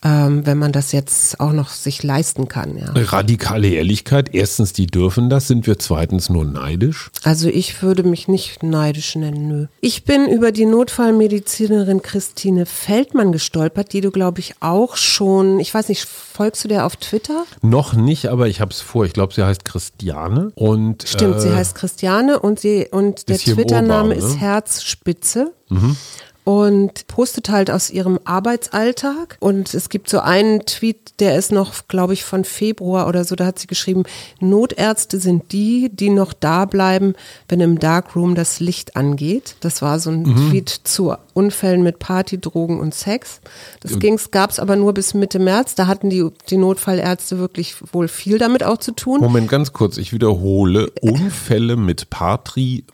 ähm, 0.03 0.45
wenn 0.45 0.57
man 0.57 0.71
das 0.71 0.91
jetzt 0.91 1.39
auch 1.39 1.51
noch 1.51 1.69
sich 1.69 2.03
leisten 2.03 2.47
kann. 2.47 2.77
Ja. 2.77 2.91
Radikale 2.95 3.69
Ehrlichkeit, 3.69 4.29
erstens, 4.33 4.73
die 4.73 4.87
dürfen 4.87 5.29
das, 5.29 5.47
sind 5.47 5.67
wir 5.67 5.79
zweitens 5.79 6.29
nur 6.29 6.45
neidisch? 6.45 7.09
Also 7.23 7.47
ich 7.49 7.81
würde 7.81 8.03
mich 8.03 8.27
nicht 8.27 8.63
neidisch 8.63 9.15
nennen, 9.15 9.47
nö. 9.47 9.67
Ich 9.81 10.05
bin 10.05 10.27
über 10.27 10.51
die 10.51 10.65
Notfallmedizinerin 10.65 12.01
Christine 12.01 12.65
Feldmann 12.65 13.31
gestolpert, 13.31 13.93
die 13.93 14.01
du, 14.01 14.11
glaube 14.11 14.39
ich, 14.39 14.55
auch 14.59 14.95
schon, 14.95 15.59
ich 15.59 15.73
weiß 15.73 15.89
nicht, 15.89 16.05
folgst 16.05 16.63
du 16.63 16.67
der 16.67 16.85
auf 16.85 16.95
Twitter? 16.97 17.45
Noch 17.61 17.93
nicht, 17.93 18.27
aber 18.27 18.47
ich 18.47 18.61
habe 18.61 18.71
es 18.71 18.81
vor. 18.81 19.05
Ich 19.05 19.13
glaube, 19.13 19.33
sie 19.33 19.43
heißt 19.43 19.65
Christiane 19.65 20.51
und 20.55 21.07
Stimmt, 21.15 21.37
äh, 21.37 21.39
sie 21.39 21.53
heißt 21.53 21.75
Christiane 21.75 22.39
und 22.39 22.59
sie 22.59 22.87
und 22.91 23.27
der 23.29 23.37
Twitter-Name 23.37 24.09
ne? 24.09 24.15
ist 24.15 24.39
Herzspitze. 24.39 25.53
Mhm 25.69 25.97
und 26.45 27.07
postet 27.07 27.49
halt 27.49 27.71
aus 27.71 27.89
ihrem 27.89 28.19
Arbeitsalltag. 28.23 29.37
Und 29.39 29.73
es 29.73 29.89
gibt 29.89 30.07
so 30.07 30.19
einen 30.19 30.63
Tweet, 30.65 31.19
der 31.19 31.37
ist 31.37 31.51
noch, 31.51 31.87
glaube 31.87 32.13
ich, 32.13 32.23
von 32.23 32.45
Februar 32.45 33.07
oder 33.07 33.23
so, 33.23 33.35
da 33.35 33.47
hat 33.47 33.57
sie 33.57 33.65
geschrieben, 33.65 34.03
Notärzte 34.39 35.19
sind 35.19 35.51
die, 35.51 35.89
die 35.91 36.11
noch 36.11 36.33
da 36.33 36.65
bleiben, 36.65 37.15
wenn 37.49 37.59
im 37.61 37.79
Darkroom 37.79 38.35
das 38.35 38.59
Licht 38.59 38.95
angeht. 38.95 39.55
Das 39.61 39.81
war 39.81 39.99
so 39.99 40.11
ein 40.11 40.21
mhm. 40.21 40.49
Tweet 40.49 40.69
zu 40.69 41.15
Unfällen 41.33 41.81
mit 41.81 41.97
Party, 41.97 42.39
Drogen 42.39 42.79
und 42.79 42.93
Sex. 42.93 43.41
Das 43.81 43.99
gab 44.29 44.51
es 44.51 44.59
aber 44.59 44.75
nur 44.75 44.93
bis 44.93 45.15
Mitte 45.15 45.39
März. 45.39 45.73
Da 45.73 45.87
hatten 45.87 46.11
die, 46.11 46.29
die 46.49 46.57
Notfallärzte 46.57 47.39
wirklich 47.39 47.75
wohl 47.91 48.07
viel 48.07 48.37
damit 48.37 48.63
auch 48.63 48.77
zu 48.77 48.91
tun. 48.91 49.19
Moment, 49.19 49.49
ganz 49.49 49.73
kurz, 49.73 49.97
ich 49.97 50.13
wiederhole. 50.13 50.91
Unfälle 51.01 51.75
mit 51.75 52.11
Party 52.11 52.85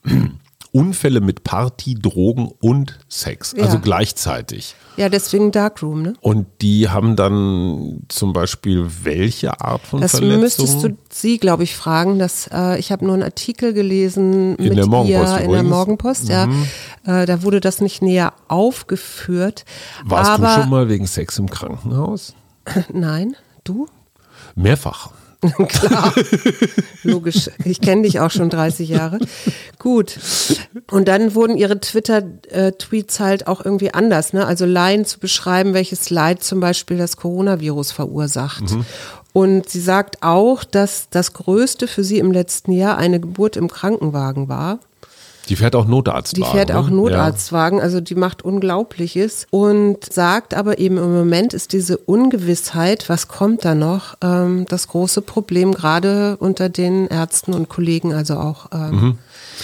Unfälle 0.74 1.20
mit 1.22 1.44
Party, 1.44 1.96
Drogen 1.96 2.50
und 2.62 3.00
Sex, 3.10 3.54
Ja. 3.58 3.66
also 3.66 3.80
gleichzeitig. 3.80 4.76
Ja, 4.98 5.10
deswegen 5.10 5.52
Darkroom, 5.52 6.02
ne? 6.02 6.14
Und 6.22 6.48
die 6.62 6.88
haben 6.90 7.16
dann 7.16 8.04
zum 8.08 8.32
Beispiel 8.34 8.86
welche 9.04 9.60
Art 9.62 9.82
von 9.82 10.02
Das 10.02 10.12
Verletzungen? 10.12 10.42
müsstest 10.42 10.84
du 10.84 10.98
sie, 11.10 11.38
glaube 11.40 11.64
ich, 11.64 11.76
fragen. 11.76 12.20
Das, 12.20 12.50
äh, 12.54 12.78
ich 12.80 12.92
habe 12.92 13.04
nur 13.06 13.14
einen 13.16 13.24
Artikel 13.24 13.74
gelesen 13.74 14.56
In 14.56 14.70
mit 14.70 14.78
der 14.78 14.88
Morgenpost 14.88 15.40
ihr 15.40 15.46
in 15.46 15.52
der. 15.52 15.64
Mhm. 15.64 15.70
Morgenpost. 15.70 16.30
Ja, 16.30 16.48
äh, 17.06 17.26
da 17.26 17.44
wurde 17.44 17.60
das 17.60 17.82
nicht 17.82 18.02
näher 18.02 18.34
aufgeführt. 18.48 19.66
Warst 20.06 20.32
aber 20.32 20.48
du 20.56 20.62
schon 20.62 20.70
mal 20.70 20.90
wegen 20.90 21.08
Sex 21.08 21.38
im 21.38 21.50
Krankenhaus? 21.50 22.34
nein, 22.94 23.36
du? 23.64 23.88
Mehrfach. 24.56 25.12
Klar, 25.68 26.14
logisch. 27.04 27.50
Ich 27.66 27.82
kenne 27.82 28.04
dich 28.04 28.20
auch 28.20 28.30
schon 28.30 28.52
30 28.52 28.90
Jahre. 28.90 29.18
Gut. 29.80 30.20
Und 30.92 31.08
dann 31.08 31.34
wurden 31.34 31.58
ihre 31.58 31.80
Twitter-Tweets 31.80 33.20
halt 33.20 33.48
auch 33.48 33.66
irgendwie 33.66 33.92
anders, 33.92 34.34
ne? 34.34 34.46
Also 34.46 34.66
Laien 34.66 35.04
zu 35.04 35.20
beschreiben, 35.20 35.74
welches 35.74 36.12
Leid 36.12 36.44
zum 36.44 36.60
Beispiel 36.60 36.98
das 36.98 37.18
Coronavirus 37.18 37.92
verursacht. 37.92 38.64
Und 39.34 39.70
sie 39.70 39.82
sagt 39.82 40.22
auch, 40.22 40.64
dass 40.64 41.08
das 41.10 41.34
Größte 41.34 41.88
für 41.88 42.04
sie 42.04 42.20
im 42.20 42.32
letzten 42.32 42.72
Jahr 42.72 42.98
eine 42.98 43.20
Geburt 43.20 43.56
im 43.58 43.70
Krankenwagen 43.70 44.48
war. 44.48 44.80
Die 45.50 45.56
fährt 45.56 45.76
auch 45.76 45.86
Notarztwagen. 45.86 46.52
Die 46.52 46.58
fährt 46.58 46.72
auch? 46.72 46.90
Notarztwagen, 46.90 47.82
also 47.82 48.00
die 48.00 48.16
macht 48.16 48.44
Unglaubliches 48.44 49.48
und 49.50 50.12
sagt 50.12 50.54
aber 50.54 50.80
eben 50.80 50.98
im 50.98 51.14
Moment 51.14 51.54
ist 51.54 51.74
diese 51.74 51.98
Ungewissheit, 51.98 53.10
was 53.10 53.28
kommt 53.28 53.66
da 53.66 53.76
noch, 53.76 54.16
ähm, 54.24 54.66
das 54.70 54.88
große 54.88 55.22
Problem 55.22 55.74
gerade 55.74 56.38
unter 56.38 56.70
den 56.70 57.08
Ärzten 57.08 57.54
und 57.54 57.70
Kollegen, 57.70 58.14
also 58.14 58.36
auch 58.36 58.68
ähm, 58.72 59.18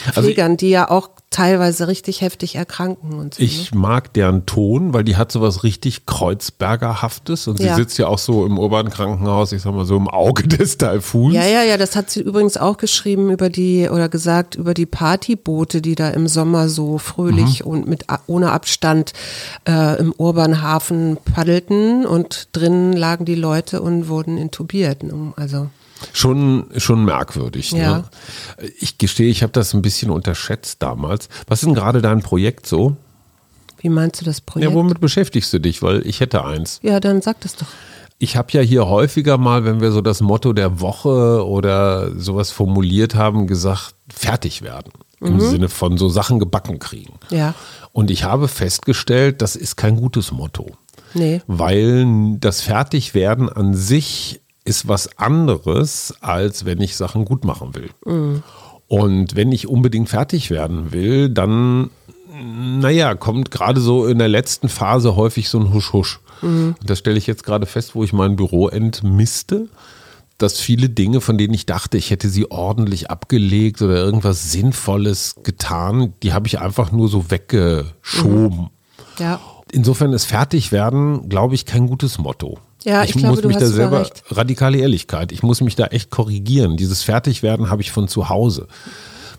Also 0.08 0.22
Pflegern, 0.22 0.58
die 0.58 0.70
ja 0.70 0.90
auch 0.90 1.10
teilweise 1.30 1.88
richtig 1.90 2.22
heftig 2.22 2.56
erkranken 2.56 3.20
und 3.20 3.36
so. 3.36 3.44
Ich 3.44 3.74
mag 3.76 4.14
deren 4.14 4.46
Ton, 4.46 4.94
weil 4.94 5.04
die 5.04 5.18
hat 5.18 5.32
sowas 5.32 5.64
richtig 5.64 6.06
Kreuzbergerhaftes 6.06 7.48
und 7.48 7.58
sie 7.58 7.66
Ja. 7.66 7.76
sitzt 7.76 7.98
ja 7.98 8.08
auch 8.08 8.18
so 8.18 8.46
im 8.46 8.58
urbanen 8.58 8.92
Krankenhaus, 8.92 9.52
ich 9.52 9.62
sag 9.62 9.74
mal 9.74 9.86
so 9.86 9.98
im 9.98 10.08
Auge 10.08 10.44
des 10.48 10.78
Taifuns. 10.78 11.36
Ja, 11.36 11.46
ja, 11.46 11.64
ja, 11.64 11.78
das 11.78 11.96
hat 11.96 12.10
sie 12.10 12.22
übrigens 12.22 12.58
auch 12.58 12.78
geschrieben 12.78 13.30
über 13.30 13.50
die 13.50 13.90
oder 13.90 14.10
gesagt 14.10 14.56
über 14.56 14.74
die 14.74 14.86
Partyboote, 14.86 15.82
die 15.82 15.96
da 15.96 16.10
im 16.10 16.28
Sommer 16.28 16.70
so 16.70 16.98
fröhlich 16.98 17.64
Mhm. 17.66 17.72
und 17.72 17.88
mit 17.88 18.06
ohne 18.28 18.52
Abstand 18.52 19.14
äh, 19.68 20.00
im 20.00 20.14
urbanen 20.18 20.62
Hafen 20.62 21.18
paddelten 21.34 22.06
und 22.06 22.50
drinnen 22.54 22.94
lagen 22.94 23.26
die 23.26 23.36
Leute 23.36 23.82
und 23.82 24.08
wurden 24.08 24.38
intubiert. 24.38 25.04
ne? 25.04 25.34
Also 25.36 25.70
Schon, 26.14 26.68
schon 26.78 27.06
merkwürdig. 27.06 27.72
Ja. 27.72 27.98
Ne? 27.98 28.04
Ich 28.80 29.00
gestehe, 29.00 29.30
ich 29.32 29.42
habe 29.42 29.52
das 29.52 29.74
ein 29.74 29.82
bisschen 29.82 30.12
unterschätzt 30.12 30.84
damals. 30.84 31.17
Was 31.48 31.62
ist 31.62 31.68
denn 31.68 31.76
gerade 31.76 32.02
dein 32.02 32.22
Projekt 32.22 32.66
so? 32.66 32.98
wie 33.80 33.90
meinst 33.90 34.22
du 34.22 34.26
das 34.26 34.42
Projekt? 34.42 34.70
Ja, 34.70 34.76
womit 34.76 35.00
beschäftigst 35.00 35.54
du 35.54 35.60
dich? 35.60 35.82
Weil 35.82 36.06
ich 36.06 36.20
hätte 36.20 36.44
eins. 36.44 36.80
Ja, 36.84 37.00
dann 37.00 37.22
sag 37.22 37.40
das 37.42 37.56
doch. 37.56 37.68
Ich 38.20 38.36
habe 38.36 38.52
ja 38.52 38.62
hier 38.62 38.88
häufiger 38.88 39.38
mal, 39.38 39.64
wenn 39.64 39.80
wir 39.80 39.92
so 39.92 40.02
das 40.02 40.22
Motto 40.22 40.52
der 40.54 40.82
Woche 40.82 41.46
oder 41.46 42.12
sowas 42.20 42.52
formuliert 42.52 43.14
haben, 43.14 43.46
gesagt, 43.46 43.94
fertig 44.10 44.62
werden. 44.64 44.92
Im 45.20 45.40
Sinne 45.40 45.68
von 45.68 45.98
so 45.98 46.10
Sachen 46.10 46.38
gebacken 46.38 46.78
kriegen. 46.78 47.14
Ja. 47.32 47.56
Und 47.92 48.12
ich 48.12 48.24
habe 48.24 48.48
festgestellt, 48.48 49.42
das 49.42 49.56
ist 49.56 49.76
kein 49.76 49.96
gutes 49.96 50.32
Motto. 50.32 50.74
Nee. 51.16 51.42
Weil 51.48 52.38
das 52.40 52.62
Fertigwerden 52.62 53.50
an 53.50 53.74
sich 53.74 54.42
ist 54.64 54.88
was 54.88 55.18
anderes, 55.18 56.14
als 56.22 56.66
wenn 56.66 56.82
ich 56.82 56.96
Sachen 56.96 57.26
gut 57.26 57.46
machen 57.46 57.74
will. 57.74 57.90
Und 58.88 59.36
wenn 59.36 59.52
ich 59.52 59.68
unbedingt 59.68 60.10
fertig 60.10 60.50
werden 60.50 60.92
will, 60.92 61.30
dann, 61.30 61.90
naja, 62.42 63.16
kommt 63.16 63.52
gerade 63.52 63.82
so 63.82 64.06
in 64.08 64.18
der 64.18 64.30
letzten 64.30 64.70
Phase 64.70 65.16
häufig 65.16 65.50
so 65.50 65.60
ein 65.60 65.74
Husch-Husch. 65.74 66.20
Und 66.42 66.76
das 66.86 67.00
stelle 67.00 67.18
ich 67.18 67.28
jetzt 67.28 67.44
gerade 67.44 67.66
fest, 67.66 67.96
wo 67.96 68.04
ich 68.04 68.14
mein 68.14 68.36
Büro 68.36 68.68
entmiste, 68.68 69.70
dass 70.38 70.60
viele 70.60 70.90
Dinge, 70.90 71.20
von 71.20 71.38
denen 71.38 71.54
ich 71.54 71.66
dachte, 71.66 71.98
ich 71.98 72.12
hätte 72.12 72.30
sie 72.30 72.52
ordentlich 72.52 73.10
abgelegt 73.10 73.82
oder 73.82 73.96
irgendwas 73.96 74.52
Sinnvolles 74.52 75.36
getan, 75.44 76.14
die 76.22 76.34
habe 76.34 76.48
ich 76.48 76.60
einfach 76.60 76.92
nur 76.92 77.10
so 77.10 77.32
weggeschoben. 77.32 78.70
Ja. 79.18 79.40
Insofern 79.72 80.14
ist 80.14 80.26
Fertigwerden, 80.26 81.28
glaube 81.28 81.56
ich, 81.56 81.66
kein 81.66 81.88
gutes 81.88 82.20
Motto. 82.20 82.60
Ja, 82.88 83.04
ich 83.04 83.12
glaube, 83.12 83.36
muss 83.36 83.44
mich 83.44 83.58
da 83.58 83.66
selber, 83.66 84.00
recht. 84.00 84.24
radikale 84.32 84.78
Ehrlichkeit, 84.78 85.34
ich 85.34 85.44
muss 85.44 85.60
mich 85.60 85.76
da 85.76 85.88
echt 85.88 86.10
korrigieren. 86.10 86.78
Dieses 86.78 87.04
Fertigwerden 87.04 87.70
habe 87.70 87.82
ich 87.82 87.92
von 87.92 88.08
zu 88.08 88.30
Hause. 88.30 88.68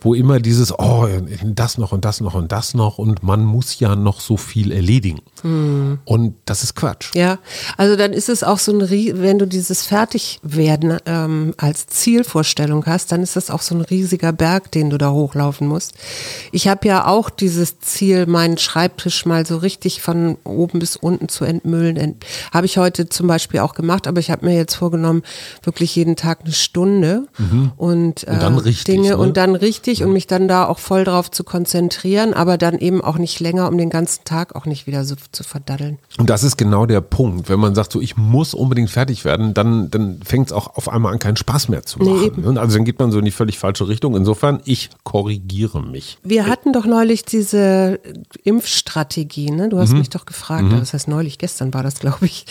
Wo 0.02 0.12
immer 0.12 0.38
dieses, 0.38 0.78
oh, 0.78 1.08
das 1.42 1.78
noch 1.78 1.92
und 1.92 2.04
das 2.04 2.20
noch 2.20 2.34
und 2.34 2.52
das 2.52 2.74
noch 2.74 2.98
und 2.98 3.22
man 3.22 3.44
muss 3.44 3.80
ja 3.80 3.96
noch 3.96 4.20
so 4.20 4.36
viel 4.36 4.70
erledigen. 4.70 5.20
Hm. 5.42 5.98
Und 6.04 6.34
das 6.44 6.62
ist 6.62 6.74
Quatsch. 6.74 7.14
Ja, 7.14 7.38
also 7.76 7.96
dann 7.96 8.12
ist 8.12 8.28
es 8.28 8.42
auch 8.42 8.58
so 8.58 8.72
ein, 8.72 8.90
wenn 8.90 9.38
du 9.38 9.46
dieses 9.46 9.84
Fertigwerden 9.86 10.98
ähm, 11.06 11.54
als 11.56 11.86
Zielvorstellung 11.86 12.86
hast, 12.86 13.12
dann 13.12 13.22
ist 13.22 13.36
das 13.36 13.50
auch 13.50 13.62
so 13.62 13.74
ein 13.74 13.80
riesiger 13.80 14.32
Berg, 14.32 14.70
den 14.72 14.90
du 14.90 14.98
da 14.98 15.10
hochlaufen 15.10 15.66
musst. 15.66 15.94
Ich 16.52 16.68
habe 16.68 16.86
ja 16.86 17.06
auch 17.06 17.30
dieses 17.30 17.80
Ziel, 17.80 18.26
meinen 18.26 18.58
Schreibtisch 18.58 19.26
mal 19.26 19.46
so 19.46 19.56
richtig 19.56 20.02
von 20.02 20.36
oben 20.44 20.78
bis 20.78 20.96
unten 20.96 21.28
zu 21.28 21.44
entmüllen. 21.44 21.96
Ent 21.96 22.24
habe 22.52 22.66
ich 22.66 22.78
heute 22.78 23.08
zum 23.08 23.26
Beispiel 23.26 23.60
auch 23.60 23.74
gemacht, 23.74 24.06
aber 24.06 24.20
ich 24.20 24.30
habe 24.30 24.46
mir 24.46 24.56
jetzt 24.56 24.74
vorgenommen, 24.74 25.22
wirklich 25.62 25.94
jeden 25.96 26.16
Tag 26.16 26.40
eine 26.44 26.52
Stunde 26.52 27.28
und, 27.76 28.26
äh, 28.26 28.30
Und 28.32 28.42
dann 28.42 28.58
richtig, 28.58 28.84
Dinge 28.84 29.08
ne? 29.10 29.18
und 29.18 29.36
dann 29.36 29.54
richtig 29.54 30.02
und 30.02 30.12
mich 30.12 30.26
dann 30.26 30.48
da 30.48 30.66
auch 30.66 30.78
voll 30.78 31.04
drauf 31.04 31.30
zu 31.30 31.44
konzentrieren, 31.44 32.34
aber 32.34 32.58
dann 32.58 32.78
eben 32.78 33.02
auch 33.02 33.18
nicht 33.18 33.40
länger, 33.40 33.68
um 33.68 33.78
den 33.78 33.90
ganzen 33.90 34.24
Tag 34.24 34.54
auch 34.56 34.66
nicht 34.66 34.86
wieder 34.86 35.04
so 35.04 35.14
zu 35.32 35.44
verdaddeln. 35.44 35.98
Und 36.18 36.30
das 36.30 36.42
ist 36.42 36.56
genau 36.56 36.86
der 36.86 37.00
Punkt. 37.00 37.48
Wenn 37.48 37.60
man 37.60 37.74
sagt, 37.74 37.92
so 37.92 38.00
ich 38.00 38.16
muss 38.16 38.54
unbedingt 38.54 38.90
fertig 38.90 39.24
werden, 39.24 39.54
dann, 39.54 39.90
dann 39.90 40.20
fängt 40.24 40.48
es 40.48 40.52
auch 40.52 40.76
auf 40.76 40.88
einmal 40.88 41.12
an, 41.12 41.18
keinen 41.18 41.36
Spaß 41.36 41.68
mehr 41.68 41.84
zu 41.84 41.98
Nee, 41.98 42.10
machen. 42.10 42.44
Und 42.44 42.58
also 42.58 42.76
dann 42.76 42.84
geht 42.84 42.98
man 42.98 43.10
so 43.10 43.18
in 43.18 43.24
die 43.24 43.30
völlig 43.30 43.58
falsche 43.58 43.88
Richtung. 43.88 44.16
Insofern, 44.16 44.60
ich 44.64 44.90
korrigiere 45.04 45.82
mich. 45.82 46.18
Wir 46.22 46.46
hatten 46.46 46.72
doch 46.72 46.86
neulich 46.86 47.24
diese 47.24 48.00
Impfstrategie, 48.44 49.50
ne? 49.50 49.68
Du 49.68 49.78
hast 49.78 49.92
mich 49.92 50.10
doch 50.10 50.26
gefragt, 50.26 50.72
das 50.72 50.94
heißt 50.94 51.08
neulich, 51.08 51.38
gestern 51.38 51.72
war 51.74 51.82
das, 51.82 52.00
glaube 52.00 52.26
ich, 52.26 52.46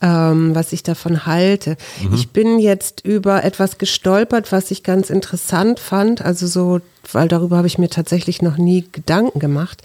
ähm, 0.00 0.54
was 0.54 0.72
ich 0.72 0.82
davon 0.82 1.26
halte. 1.26 1.76
Ich 2.14 2.30
bin 2.30 2.58
jetzt 2.58 3.04
über 3.04 3.44
etwas 3.44 3.78
gestolpert, 3.78 4.52
was 4.52 4.70
ich 4.70 4.82
ganz 4.82 5.10
interessant 5.10 5.80
fand, 5.80 6.22
also 6.22 6.46
so, 6.46 6.80
weil 7.12 7.28
darüber 7.28 7.56
habe 7.56 7.66
ich 7.66 7.78
mir 7.78 7.88
tatsächlich 7.88 8.42
noch 8.42 8.56
nie 8.56 8.84
Gedanken 8.92 9.38
gemacht. 9.38 9.82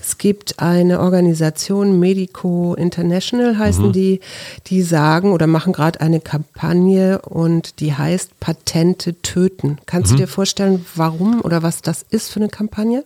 Es 0.00 0.18
gibt 0.18 0.58
eine 0.60 1.00
Organisation, 1.00 1.98
Medico 1.98 2.74
International 2.74 3.58
heißen 3.58 3.92
die, 3.92 4.20
die 4.66 4.82
sagen 4.82 5.32
oder 5.32 5.46
machen 5.46 5.72
gerade 5.72 6.00
eine 6.00 6.20
Kampagne 6.20 7.20
und 7.20 7.80
die 7.80 7.94
heißt 7.94 8.38
Patente 8.40 9.20
töten. 9.22 9.78
Kannst 9.86 10.12
du 10.12 10.16
dir 10.16 10.28
vorstellen, 10.28 10.84
warum 10.94 11.40
oder 11.42 11.62
was 11.62 11.82
das 11.82 12.04
ist 12.08 12.30
für 12.30 12.40
eine 12.40 12.48
Kampagne? 12.48 13.04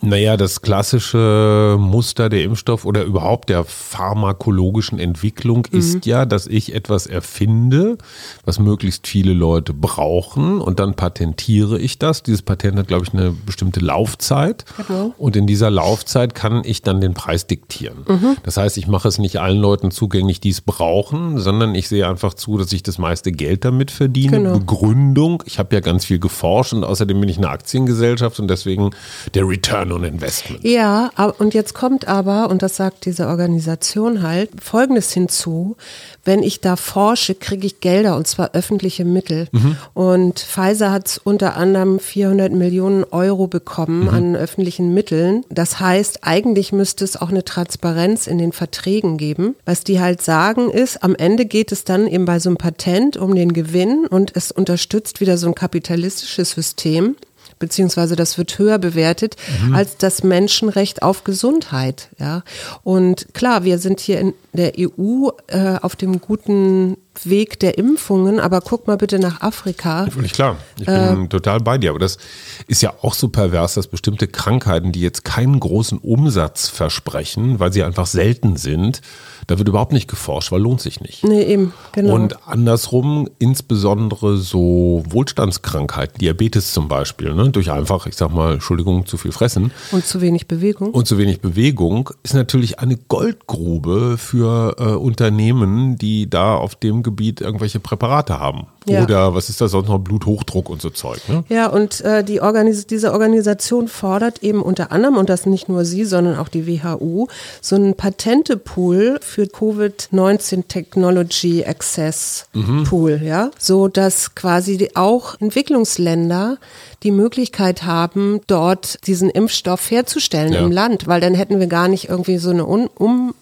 Naja, 0.00 0.36
das 0.36 0.60
klassische 0.60 1.76
Muster 1.78 2.28
der 2.28 2.42
Impfstoff 2.44 2.84
oder 2.84 3.04
überhaupt 3.04 3.48
der 3.48 3.64
pharmakologischen 3.64 4.98
Entwicklung 4.98 5.66
Mhm. 5.70 5.78
ist 5.78 6.06
ja, 6.06 6.26
dass 6.26 6.46
ich 6.46 6.74
etwas 6.74 7.06
erfinde, 7.06 7.96
was 8.44 8.58
möglichst 8.58 9.06
viele 9.06 9.32
Leute 9.32 9.72
brauchen 9.72 10.60
und 10.60 10.78
dann 10.78 10.94
patentiere 10.94 11.78
ich 11.78 11.98
das. 11.98 12.22
Dieses 12.22 12.42
Patent 12.42 12.78
hat, 12.78 12.88
glaube 12.88 13.04
ich, 13.06 13.12
eine 13.14 13.30
bestimmte 13.32 13.80
Laufzeit 13.80 14.64
Genau. 14.86 15.14
und 15.18 15.36
in 15.36 15.46
dieser 15.46 15.70
Laufzeit 15.70 16.34
kann 16.34 16.62
ich 16.64 16.82
dann 16.82 17.00
den 17.00 17.14
Preis 17.14 17.46
diktieren. 17.46 17.98
Mhm. 18.06 18.36
Das 18.42 18.56
heißt, 18.56 18.76
ich 18.78 18.86
mache 18.86 19.08
es 19.08 19.18
nicht 19.18 19.38
allen 19.40 19.58
Leuten 19.58 19.90
zugänglich, 19.90 20.40
die 20.40 20.50
es 20.50 20.60
brauchen, 20.60 21.38
sondern 21.38 21.74
ich 21.74 21.88
sehe 21.88 22.06
einfach 22.08 22.34
zu, 22.34 22.58
dass 22.58 22.72
ich 22.72 22.82
das 22.82 22.98
meiste 22.98 23.32
Geld 23.32 23.64
damit 23.64 23.90
verdiene. 23.90 24.36
Genau. 24.38 24.58
Begründung, 24.58 25.42
ich 25.46 25.58
habe 25.58 25.74
ja 25.74 25.80
ganz 25.80 26.04
viel 26.04 26.18
geforscht 26.18 26.72
und 26.74 26.84
außerdem 26.84 27.18
bin 27.20 27.28
ich 27.28 27.38
eine 27.38 27.48
Aktiengesellschaft 27.48 28.38
und 28.38 28.48
deswegen 28.48 28.90
der 29.34 29.48
Return 29.48 29.73
on 29.74 30.04
Investment. 30.04 30.64
Ja, 30.64 31.10
und 31.38 31.54
jetzt 31.54 31.74
kommt 31.74 32.08
aber, 32.08 32.50
und 32.50 32.62
das 32.62 32.76
sagt 32.76 33.04
diese 33.06 33.26
Organisation 33.26 34.22
halt, 34.22 34.50
Folgendes 34.62 35.12
hinzu. 35.12 35.76
Wenn 36.24 36.42
ich 36.42 36.60
da 36.60 36.76
forsche, 36.76 37.34
kriege 37.34 37.66
ich 37.66 37.80
Gelder, 37.80 38.16
und 38.16 38.26
zwar 38.26 38.54
öffentliche 38.54 39.04
Mittel. 39.04 39.48
Und 39.92 40.38
Pfizer 40.38 40.90
hat 40.90 41.20
unter 41.24 41.56
anderem 41.56 41.98
400 41.98 42.52
Millionen 42.52 43.04
Euro 43.04 43.46
bekommen 43.46 44.08
an 44.08 44.36
öffentlichen 44.36 44.94
Mitteln. 44.94 45.44
Das 45.50 45.80
heißt, 45.80 46.20
eigentlich 46.22 46.72
müsste 46.72 47.04
es 47.04 47.16
auch 47.20 47.28
eine 47.28 47.44
Transparenz 47.44 48.26
in 48.26 48.38
den 48.38 48.52
Verträgen 48.52 49.18
geben. 49.18 49.54
Was 49.64 49.84
die 49.84 50.00
halt 50.00 50.22
sagen 50.22 50.70
ist, 50.70 51.02
am 51.02 51.14
Ende 51.14 51.44
geht 51.44 51.72
es 51.72 51.84
dann 51.84 52.06
eben 52.06 52.24
bei 52.24 52.38
so 52.38 52.48
einem 52.48 52.56
Patent 52.56 53.16
um 53.16 53.34
den 53.34 53.52
Gewinn 53.52 54.06
und 54.06 54.32
es 54.34 54.50
unterstützt 54.50 55.20
wieder 55.20 55.36
so 55.36 55.48
ein 55.48 55.54
kapitalistisches 55.54 56.52
System 56.52 57.16
beziehungsweise 57.64 58.14
das 58.14 58.36
wird 58.36 58.58
höher 58.58 58.78
bewertet 58.78 59.36
als 59.72 59.96
das 59.96 60.22
Menschenrecht 60.22 61.02
auf 61.02 61.24
Gesundheit. 61.24 62.08
Ja, 62.18 62.42
und 62.82 63.32
klar, 63.32 63.64
wir 63.64 63.78
sind 63.78 64.00
hier 64.00 64.20
in 64.20 64.34
der 64.52 64.72
EU 64.78 65.30
äh, 65.48 65.76
auf 65.80 65.96
dem 65.96 66.20
guten 66.20 66.96
Weg 67.22 67.58
der 67.60 67.78
Impfungen, 67.78 68.40
aber 68.40 68.60
guck 68.60 68.86
mal 68.86 68.96
bitte 68.96 69.18
nach 69.18 69.40
Afrika. 69.40 70.06
Völlig 70.10 70.32
klar. 70.32 70.56
Ich 70.78 70.86
bin 70.86 71.24
äh, 71.24 71.28
total 71.28 71.60
bei 71.60 71.78
dir. 71.78 71.90
Aber 71.90 71.98
das 71.98 72.18
ist 72.66 72.82
ja 72.82 72.92
auch 73.02 73.14
so 73.14 73.28
pervers, 73.28 73.74
dass 73.74 73.86
bestimmte 73.86 74.26
Krankheiten, 74.26 74.92
die 74.92 75.00
jetzt 75.00 75.24
keinen 75.24 75.60
großen 75.60 75.98
Umsatz 75.98 76.68
versprechen, 76.68 77.60
weil 77.60 77.72
sie 77.72 77.82
einfach 77.82 78.06
selten 78.06 78.56
sind, 78.56 79.00
da 79.46 79.58
wird 79.58 79.68
überhaupt 79.68 79.92
nicht 79.92 80.08
geforscht, 80.08 80.52
weil 80.52 80.60
lohnt 80.60 80.80
sich 80.80 81.00
nicht. 81.00 81.24
Nee, 81.24 81.42
eben, 81.42 81.72
genau. 81.92 82.14
Und 82.14 82.46
andersrum, 82.46 83.28
insbesondere 83.38 84.38
so 84.38 85.02
Wohlstandskrankheiten, 85.08 86.18
Diabetes 86.18 86.72
zum 86.72 86.88
Beispiel, 86.88 87.34
ne, 87.34 87.50
durch 87.50 87.70
einfach, 87.70 88.06
ich 88.06 88.16
sag 88.16 88.32
mal, 88.32 88.54
Entschuldigung, 88.54 89.06
zu 89.06 89.16
viel 89.16 89.32
fressen. 89.32 89.70
Und 89.92 90.06
zu 90.06 90.20
wenig 90.20 90.48
Bewegung. 90.48 90.90
Und 90.90 91.06
zu 91.06 91.18
wenig 91.18 91.40
Bewegung 91.40 92.10
ist 92.22 92.34
natürlich 92.34 92.78
eine 92.78 92.96
Goldgrube 92.96 94.16
für 94.18 94.76
äh, 94.78 94.84
Unternehmen, 94.94 95.96
die 95.98 96.28
da 96.28 96.54
auf 96.54 96.74
dem 96.74 97.02
Gebiet 97.04 97.40
irgendwelche 97.40 97.78
Präparate 97.78 98.40
haben. 98.40 98.66
Ja. 98.86 99.04
Oder 99.04 99.34
was 99.34 99.48
ist 99.48 99.60
da 99.60 99.68
sonst 99.68 99.88
noch, 99.88 99.98
Bluthochdruck 99.98 100.68
und 100.68 100.82
so 100.82 100.90
Zeug. 100.90 101.20
Ne? 101.28 101.44
Ja, 101.48 101.68
und 101.68 102.00
äh, 102.00 102.24
die 102.24 102.40
Organis 102.40 102.86
diese 102.86 103.12
Organisation 103.12 103.88
fordert 103.88 104.42
eben 104.42 104.60
unter 104.60 104.90
anderem, 104.90 105.16
und 105.16 105.28
das 105.28 105.46
nicht 105.46 105.68
nur 105.68 105.84
sie, 105.84 106.04
sondern 106.04 106.36
auch 106.36 106.48
die 106.48 106.66
WHO, 106.66 107.28
so 107.60 107.76
einen 107.76 107.94
Patentepool 107.94 109.18
für 109.22 109.44
Covid-19 109.44 110.66
Technology 110.66 111.64
Access 111.64 112.46
mhm. 112.52 112.84
Pool, 112.84 113.20
ja, 113.22 113.50
so 113.58 113.88
dass 113.88 114.34
quasi 114.34 114.90
auch 114.94 115.40
Entwicklungsländer 115.40 116.58
die 117.02 117.10
Möglichkeit 117.10 117.84
haben, 117.84 118.40
dort 118.46 119.06
diesen 119.06 119.30
Impfstoff 119.30 119.90
herzustellen 119.90 120.52
ja. 120.52 120.60
im 120.60 120.72
Land, 120.72 121.06
weil 121.06 121.20
dann 121.20 121.34
hätten 121.34 121.60
wir 121.60 121.66
gar 121.66 121.88
nicht 121.88 122.08
irgendwie 122.08 122.38
so 122.38 122.50
eine 122.50 122.64
um, 122.64 122.88
um 122.96 123.34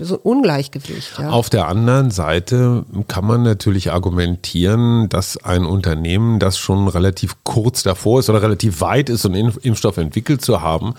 so 0.00 0.14
ein 0.14 0.20
Ungleichgewicht. 0.22 1.18
Ja. 1.18 1.30
Auf 1.30 1.50
der 1.50 1.68
anderen 1.68 2.10
Seite 2.10 2.84
kann 3.08 3.24
man 3.24 3.42
natürlich 3.42 3.90
argumentieren, 3.90 5.08
dass 5.08 5.36
ein 5.36 5.64
Unternehmen, 5.64 6.38
das 6.38 6.58
schon 6.58 6.88
relativ 6.88 7.36
kurz 7.44 7.82
davor 7.82 8.20
ist 8.20 8.30
oder 8.30 8.42
relativ 8.42 8.80
weit 8.80 9.08
ist, 9.08 9.22
so 9.22 9.28
einen 9.28 9.52
Impfstoff 9.62 9.96
entwickelt 9.96 10.42
zu 10.42 10.60
haben, 10.60 10.94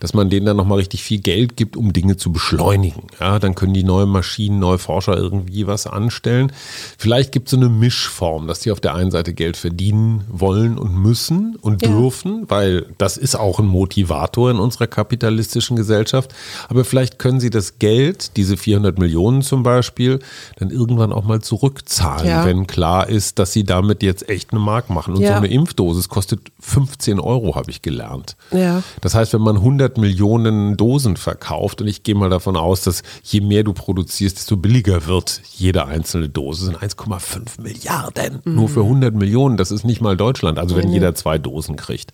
dass 0.00 0.14
man 0.14 0.30
denen 0.30 0.46
dann 0.46 0.56
nochmal 0.56 0.78
richtig 0.78 1.02
viel 1.02 1.20
Geld 1.20 1.56
gibt, 1.56 1.76
um 1.76 1.92
Dinge 1.92 2.16
zu 2.16 2.32
beschleunigen. 2.32 3.04
Ja, 3.20 3.38
dann 3.38 3.54
können 3.54 3.74
die 3.74 3.84
neuen 3.84 4.08
Maschinen, 4.08 4.58
neue 4.58 4.78
Forscher 4.78 5.16
irgendwie 5.16 5.66
was 5.66 5.86
anstellen. 5.86 6.52
Vielleicht 6.98 7.32
gibt 7.32 7.48
es 7.48 7.52
so 7.52 7.56
eine 7.56 7.68
Mischform, 7.68 8.46
dass 8.46 8.60
die 8.60 8.70
auf 8.70 8.80
der 8.80 8.94
einen 8.94 9.10
Seite 9.10 9.34
Geld 9.34 9.56
verdienen 9.56 10.24
wollen 10.28 10.78
und 10.78 10.96
müssen 10.96 11.56
und 11.60 11.82
ja. 11.82 11.88
dürfen, 11.88 12.44
weil 12.48 12.86
das 12.98 13.16
ist 13.16 13.36
auch 13.36 13.58
ein 13.58 13.66
Motivator 13.66 14.50
in 14.50 14.58
unserer 14.58 14.86
kapitalistischen 14.86 15.76
Gesellschaft. 15.76 16.34
Aber 16.68 16.84
vielleicht 16.84 17.18
können 17.18 17.40
sie 17.40 17.50
das 17.50 17.78
Geld, 17.78 18.31
diese 18.36 18.56
400 18.56 18.98
Millionen 18.98 19.42
zum 19.42 19.62
Beispiel, 19.62 20.18
dann 20.58 20.70
irgendwann 20.70 21.12
auch 21.12 21.24
mal 21.24 21.40
zurückzahlen, 21.40 22.26
ja. 22.26 22.44
wenn 22.44 22.66
klar 22.66 23.08
ist, 23.08 23.38
dass 23.38 23.52
sie 23.52 23.64
damit 23.64 24.02
jetzt 24.02 24.28
echt 24.28 24.52
eine 24.52 24.60
Mark 24.60 24.90
machen. 24.90 25.14
Und 25.14 25.20
ja. 25.20 25.28
so 25.28 25.34
eine 25.34 25.48
Impfdosis 25.48 26.08
kostet 26.08 26.40
15 26.60 27.20
Euro, 27.20 27.54
habe 27.54 27.70
ich 27.70 27.82
gelernt. 27.82 28.36
Ja. 28.50 28.82
Das 29.00 29.14
heißt, 29.14 29.32
wenn 29.32 29.42
man 29.42 29.56
100 29.56 29.98
Millionen 29.98 30.76
Dosen 30.76 31.16
verkauft, 31.16 31.80
und 31.80 31.88
ich 31.88 32.02
gehe 32.02 32.14
mal 32.14 32.30
davon 32.30 32.56
aus, 32.56 32.82
dass 32.82 33.02
je 33.22 33.40
mehr 33.40 33.64
du 33.64 33.72
produzierst, 33.72 34.38
desto 34.38 34.56
billiger 34.56 35.06
wird 35.06 35.42
jede 35.54 35.86
einzelne 35.86 36.28
Dose, 36.28 36.66
sind 36.66 36.78
1,5 36.78 37.60
Milliarden. 37.60 38.40
Mhm. 38.44 38.54
Nur 38.54 38.68
für 38.68 38.80
100 38.80 39.14
Millionen, 39.14 39.56
das 39.56 39.70
ist 39.70 39.84
nicht 39.84 40.00
mal 40.00 40.16
Deutschland, 40.16 40.58
also 40.58 40.76
wenn 40.76 40.88
mhm. 40.88 40.94
jeder 40.94 41.14
zwei 41.14 41.38
Dosen 41.38 41.76
kriegt. 41.76 42.12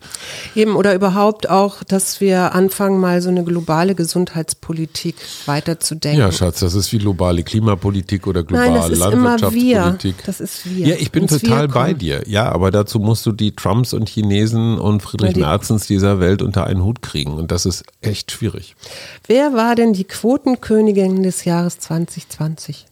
Eben, 0.55 0.75
oder 0.75 0.93
überhaupt 0.93 1.49
auch, 1.49 1.83
dass 1.83 2.21
wir 2.21 2.53
anfangen, 2.53 2.99
mal 2.99 3.21
so 3.21 3.29
eine 3.29 3.43
globale 3.43 3.95
Gesundheitspolitik 3.95 5.15
weiterzudenken 5.45 6.08
denken. 6.09 6.21
Ja, 6.21 6.31
Schatz, 6.31 6.59
das 6.59 6.73
ist 6.73 6.91
wie 6.91 6.97
globale 6.97 7.43
Klimapolitik 7.43 8.27
oder 8.27 8.43
globale 8.43 8.71
Nein, 8.71 8.81
das 8.81 8.89
ist 8.89 8.99
Landwirtschaftspolitik. 8.99 9.71
Immer 9.73 10.17
wir. 10.17 10.25
Das 10.25 10.39
ist 10.39 10.69
wir. 10.69 10.87
Ja, 10.87 10.95
ich 10.95 11.11
bin 11.11 11.23
Uns 11.23 11.39
total 11.39 11.67
bei 11.67 11.93
dir. 11.93 12.23
Ja, 12.27 12.51
aber 12.51 12.71
dazu 12.71 12.99
musst 12.99 13.25
du 13.25 13.31
die 13.31 13.55
Trumps 13.55 13.93
und 13.93 14.09
Chinesen 14.09 14.77
und 14.77 15.01
Friedrich 15.01 15.37
ja, 15.37 15.47
Merzens 15.47 15.87
dieser 15.87 16.19
Welt 16.19 16.41
unter 16.41 16.67
einen 16.67 16.83
Hut 16.83 17.01
kriegen. 17.01 17.33
Und 17.33 17.51
das 17.51 17.65
ist 17.65 17.83
echt 18.01 18.31
schwierig. 18.31 18.75
Wer 19.27 19.53
war 19.53 19.75
denn 19.75 19.93
die 19.93 20.05
Quotenkönigin 20.05 21.23
des 21.23 21.45
Jahres 21.45 21.79
2020? 21.79 22.87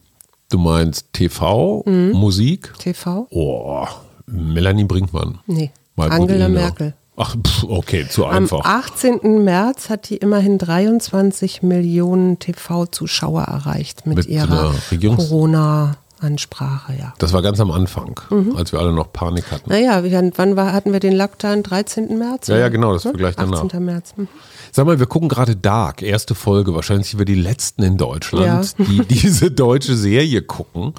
Du 0.50 0.58
meinst 0.60 1.08
TV, 1.14 1.84
mhm. 1.86 2.12
Musik? 2.12 2.74
TV? 2.80 3.28
Oh, 3.32 3.86
Melanie 4.26 4.86
Brinkmann. 4.86 5.40
Nee. 5.46 5.72
Mal 5.96 6.12
Angela 6.12 6.48
Merkel. 6.48 6.94
Ach, 7.20 7.36
okay, 7.68 8.08
zu 8.08 8.26
einfach. 8.26 8.64
Am 8.64 8.80
18. 8.80 9.44
März 9.44 9.90
hat 9.90 10.10
die 10.10 10.18
immerhin 10.18 10.60
23 10.60 11.64
Millionen 11.64 12.38
TV-Zuschauer 12.38 13.42
erreicht 13.42 14.06
mit, 14.06 14.18
mit 14.18 14.28
ihrer 14.28 14.76
Corona-Ansprache, 15.16 16.94
ja. 16.94 17.16
Das 17.18 17.34
war 17.34 17.42
ganz 17.42 17.60
am 17.60 17.72
Anfang, 17.72 18.22
mhm. 18.30 18.56
als 18.56 18.72
wir 18.72 18.80
alle 18.80 18.94
noch 18.94 19.12
Panik 19.12 19.52
hatten. 19.52 19.68
Naja, 19.68 20.04
wann 20.36 20.56
war, 20.56 20.74
hatten 20.74 20.94
wir 20.94 21.00
den 21.00 21.18
Lockdown? 21.18 21.64
13. 21.64 22.20
März? 22.20 22.48
Ja, 22.48 22.58
ja, 22.60 22.70
genau, 22.70 22.94
das 22.94 23.06
war 23.06 23.14
gleich 23.14 23.36
danach. 23.36 23.64
18. 23.64 23.84
März. 23.84 24.14
Mhm. 24.16 24.28
Sag 24.72 24.86
mal, 24.86 25.00
wir 25.00 25.08
gucken 25.08 25.28
gerade 25.28 25.56
Dark, 25.56 26.04
erste 26.04 26.36
Folge, 26.36 26.76
wahrscheinlich 26.76 27.10
sind 27.10 27.18
wir 27.18 27.26
die 27.26 27.34
letzten 27.34 27.82
in 27.82 27.98
Deutschland, 27.98 28.76
ja. 28.78 28.86
die 28.86 29.00
diese 29.08 29.50
deutsche 29.50 29.98
Serie 29.98 30.44
gucken. 30.44 30.94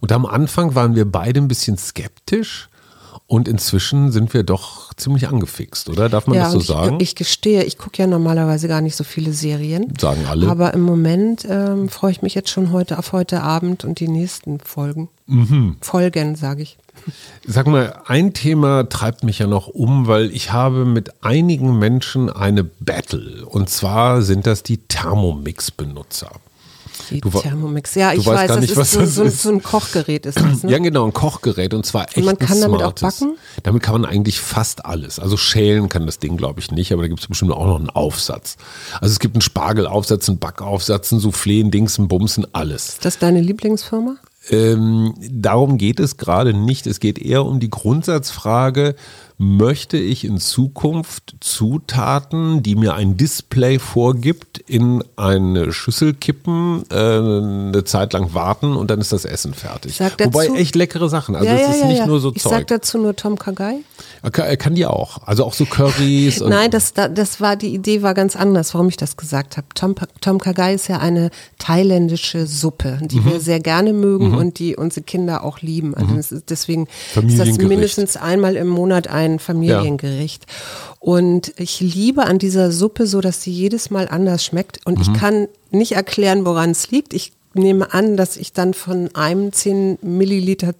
Und 0.00 0.12
am 0.12 0.24
Anfang 0.24 0.76
waren 0.76 0.94
wir 0.94 1.04
beide 1.04 1.40
ein 1.40 1.48
bisschen 1.48 1.76
skeptisch. 1.78 2.68
Und 3.26 3.48
inzwischen 3.48 4.12
sind 4.12 4.34
wir 4.34 4.42
doch 4.42 4.92
ziemlich 4.94 5.28
angefixt, 5.28 5.88
oder? 5.88 6.10
Darf 6.10 6.26
man 6.26 6.36
ja, 6.36 6.44
das 6.44 6.52
so 6.52 6.58
ich, 6.60 6.66
sagen? 6.66 6.98
Ich 7.00 7.14
gestehe, 7.14 7.64
ich 7.64 7.78
gucke 7.78 8.02
ja 8.02 8.06
normalerweise 8.06 8.68
gar 8.68 8.82
nicht 8.82 8.96
so 8.96 9.04
viele 9.04 9.32
Serien. 9.32 9.94
Sagen 9.98 10.26
alle. 10.28 10.48
Aber 10.48 10.74
im 10.74 10.82
Moment 10.82 11.46
ähm, 11.48 11.88
freue 11.88 12.12
ich 12.12 12.20
mich 12.20 12.34
jetzt 12.34 12.50
schon 12.50 12.70
heute 12.70 12.98
auf 12.98 13.12
heute 13.12 13.42
Abend 13.42 13.84
und 13.84 13.98
die 13.98 14.08
nächsten 14.08 14.60
Folgen. 14.60 15.08
Mhm. 15.26 15.76
Folgen, 15.80 16.36
sage 16.36 16.62
ich. 16.62 16.76
Sag 17.46 17.66
mal, 17.66 18.00
ein 18.06 18.34
Thema 18.34 18.88
treibt 18.88 19.24
mich 19.24 19.38
ja 19.38 19.46
noch 19.46 19.68
um, 19.68 20.06
weil 20.06 20.30
ich 20.30 20.52
habe 20.52 20.84
mit 20.84 21.24
einigen 21.24 21.78
Menschen 21.78 22.30
eine 22.30 22.62
Battle. 22.62 23.46
Und 23.46 23.70
zwar 23.70 24.22
sind 24.22 24.46
das 24.46 24.62
die 24.62 24.78
Thermomix-Benutzer. 24.78 26.30
Die 27.10 27.20
du, 27.20 27.30
Thermomix. 27.30 27.94
Ja, 27.94 28.12
ich 28.12 28.26
weiß, 28.26 28.48
das 28.48 28.60
nicht, 28.60 28.76
ist, 28.76 28.92
so, 28.92 29.00
das 29.00 29.14
so, 29.14 29.22
ist 29.22 29.42
so, 29.42 29.50
ein 29.50 29.62
Kochgerät 29.62 30.26
ist 30.26 30.38
das. 30.38 30.44
Ne? 30.64 30.70
Ja, 30.70 30.78
genau, 30.78 31.04
ein 31.04 31.12
Kochgerät 31.12 31.74
und 31.74 31.84
zwar 31.84 32.08
echt 32.08 32.16
und 32.16 32.24
man 32.24 32.38
kann 32.38 32.60
damit 32.60 32.82
auch 32.82 32.92
backen? 32.92 33.36
Damit 33.62 33.82
kann 33.82 34.00
man 34.00 34.04
eigentlich 34.04 34.40
fast 34.40 34.86
alles. 34.86 35.18
Also 35.18 35.36
schälen 35.36 35.88
kann 35.88 36.06
das 36.06 36.18
Ding, 36.18 36.36
glaube 36.36 36.60
ich, 36.60 36.70
nicht, 36.70 36.92
aber 36.92 37.02
da 37.02 37.08
gibt 37.08 37.20
es 37.20 37.26
bestimmt 37.26 37.52
auch 37.52 37.66
noch 37.66 37.78
einen 37.78 37.90
Aufsatz. 37.90 38.56
Also 39.00 39.12
es 39.12 39.18
gibt 39.18 39.34
einen 39.34 39.42
Spargelaufsatz, 39.42 40.28
einen 40.28 40.38
Backaufsatz, 40.38 41.12
einen 41.12 41.20
Soufflé, 41.20 41.60
einen 41.60 41.70
Dings, 41.70 41.98
einen 41.98 42.08
Bumsen, 42.08 42.46
alles. 42.52 42.90
Ist 42.90 43.04
das 43.04 43.18
deine 43.18 43.40
Lieblingsfirma? 43.40 44.16
Ähm, 44.50 45.14
darum 45.18 45.78
geht 45.78 46.00
es 46.00 46.16
gerade 46.16 46.52
nicht. 46.52 46.86
Es 46.86 47.00
geht 47.00 47.18
eher 47.18 47.44
um 47.44 47.60
die 47.60 47.70
Grundsatzfrage, 47.70 48.94
möchte 49.36 49.96
ich 49.96 50.24
in 50.24 50.38
Zukunft 50.38 51.34
Zutaten, 51.40 52.62
die 52.62 52.76
mir 52.76 52.94
ein 52.94 53.16
Display 53.16 53.80
vorgibt, 53.80 54.58
in 54.58 55.02
eine 55.16 55.72
Schüssel 55.72 56.14
kippen, 56.14 56.84
äh, 56.90 56.94
eine 56.94 57.82
Zeit 57.84 58.12
lang 58.12 58.32
warten 58.32 58.76
und 58.76 58.90
dann 58.90 59.00
ist 59.00 59.12
das 59.12 59.24
Essen 59.24 59.52
fertig. 59.52 59.98
Dazu, 59.98 60.24
Wobei 60.26 60.46
echt 60.48 60.76
leckere 60.76 61.08
Sachen. 61.08 61.34
Also 61.34 61.48
ja, 61.48 61.56
es 61.56 61.74
ist 61.74 61.80
ja, 61.80 61.86
nicht 61.88 61.98
ja. 61.98 62.06
nur 62.06 62.20
so 62.20 62.32
ich 62.34 62.42
Zeug. 62.42 62.52
Ich 62.52 62.58
sag 62.58 62.66
dazu 62.68 62.98
nur 62.98 63.16
Tom 63.16 63.36
Kagai. 63.36 63.80
Er 64.22 64.56
kann 64.56 64.76
die 64.76 64.86
auch. 64.86 65.26
Also 65.26 65.44
auch 65.44 65.54
so 65.54 65.64
Currys. 65.64 66.40
Nein, 66.40 66.70
das, 66.70 66.94
das 66.94 67.40
war, 67.40 67.56
die 67.56 67.74
Idee 67.74 68.02
war 68.02 68.14
ganz 68.14 68.36
anders, 68.36 68.72
warum 68.74 68.88
ich 68.88 68.96
das 68.96 69.16
gesagt 69.16 69.56
habe. 69.56 69.66
Tom, 69.74 69.96
Tom 70.20 70.38
Kagai 70.38 70.74
ist 70.74 70.88
ja 70.88 70.98
eine 70.98 71.30
thailändische 71.58 72.46
Suppe, 72.46 73.00
die 73.02 73.20
mhm. 73.20 73.32
wir 73.32 73.40
sehr 73.40 73.60
gerne 73.60 73.92
mögen 73.92 74.30
mhm. 74.30 74.36
und 74.36 74.58
die 74.60 74.76
unsere 74.76 75.02
Kinder 75.02 75.42
auch 75.42 75.60
lieben. 75.60 75.94
Also 75.94 76.36
mhm. 76.36 76.42
deswegen 76.48 76.86
ist 77.16 77.38
das 77.38 77.58
mindestens 77.58 78.16
einmal 78.16 78.54
im 78.54 78.68
Monat 78.68 79.08
ein 79.08 79.23
Familiengericht. 79.38 80.46
Ja. 80.48 80.96
Und 81.00 81.52
ich 81.58 81.80
liebe 81.80 82.24
an 82.24 82.38
dieser 82.38 82.72
Suppe 82.72 83.06
so, 83.06 83.20
dass 83.20 83.42
sie 83.42 83.52
jedes 83.52 83.90
Mal 83.90 84.08
anders 84.08 84.44
schmeckt. 84.44 84.80
Und 84.86 85.00
ich 85.00 85.08
mhm. 85.08 85.14
kann 85.14 85.48
nicht 85.70 85.92
erklären, 85.92 86.46
woran 86.46 86.70
es 86.70 86.90
liegt. 86.90 87.12
Ich 87.12 87.32
nehme 87.54 87.92
an, 87.92 88.16
dass 88.16 88.36
ich 88.36 88.52
dann 88.52 88.74
von 88.74 89.14
einem 89.14 89.52
10 89.52 89.98
Milliliter 90.02 90.74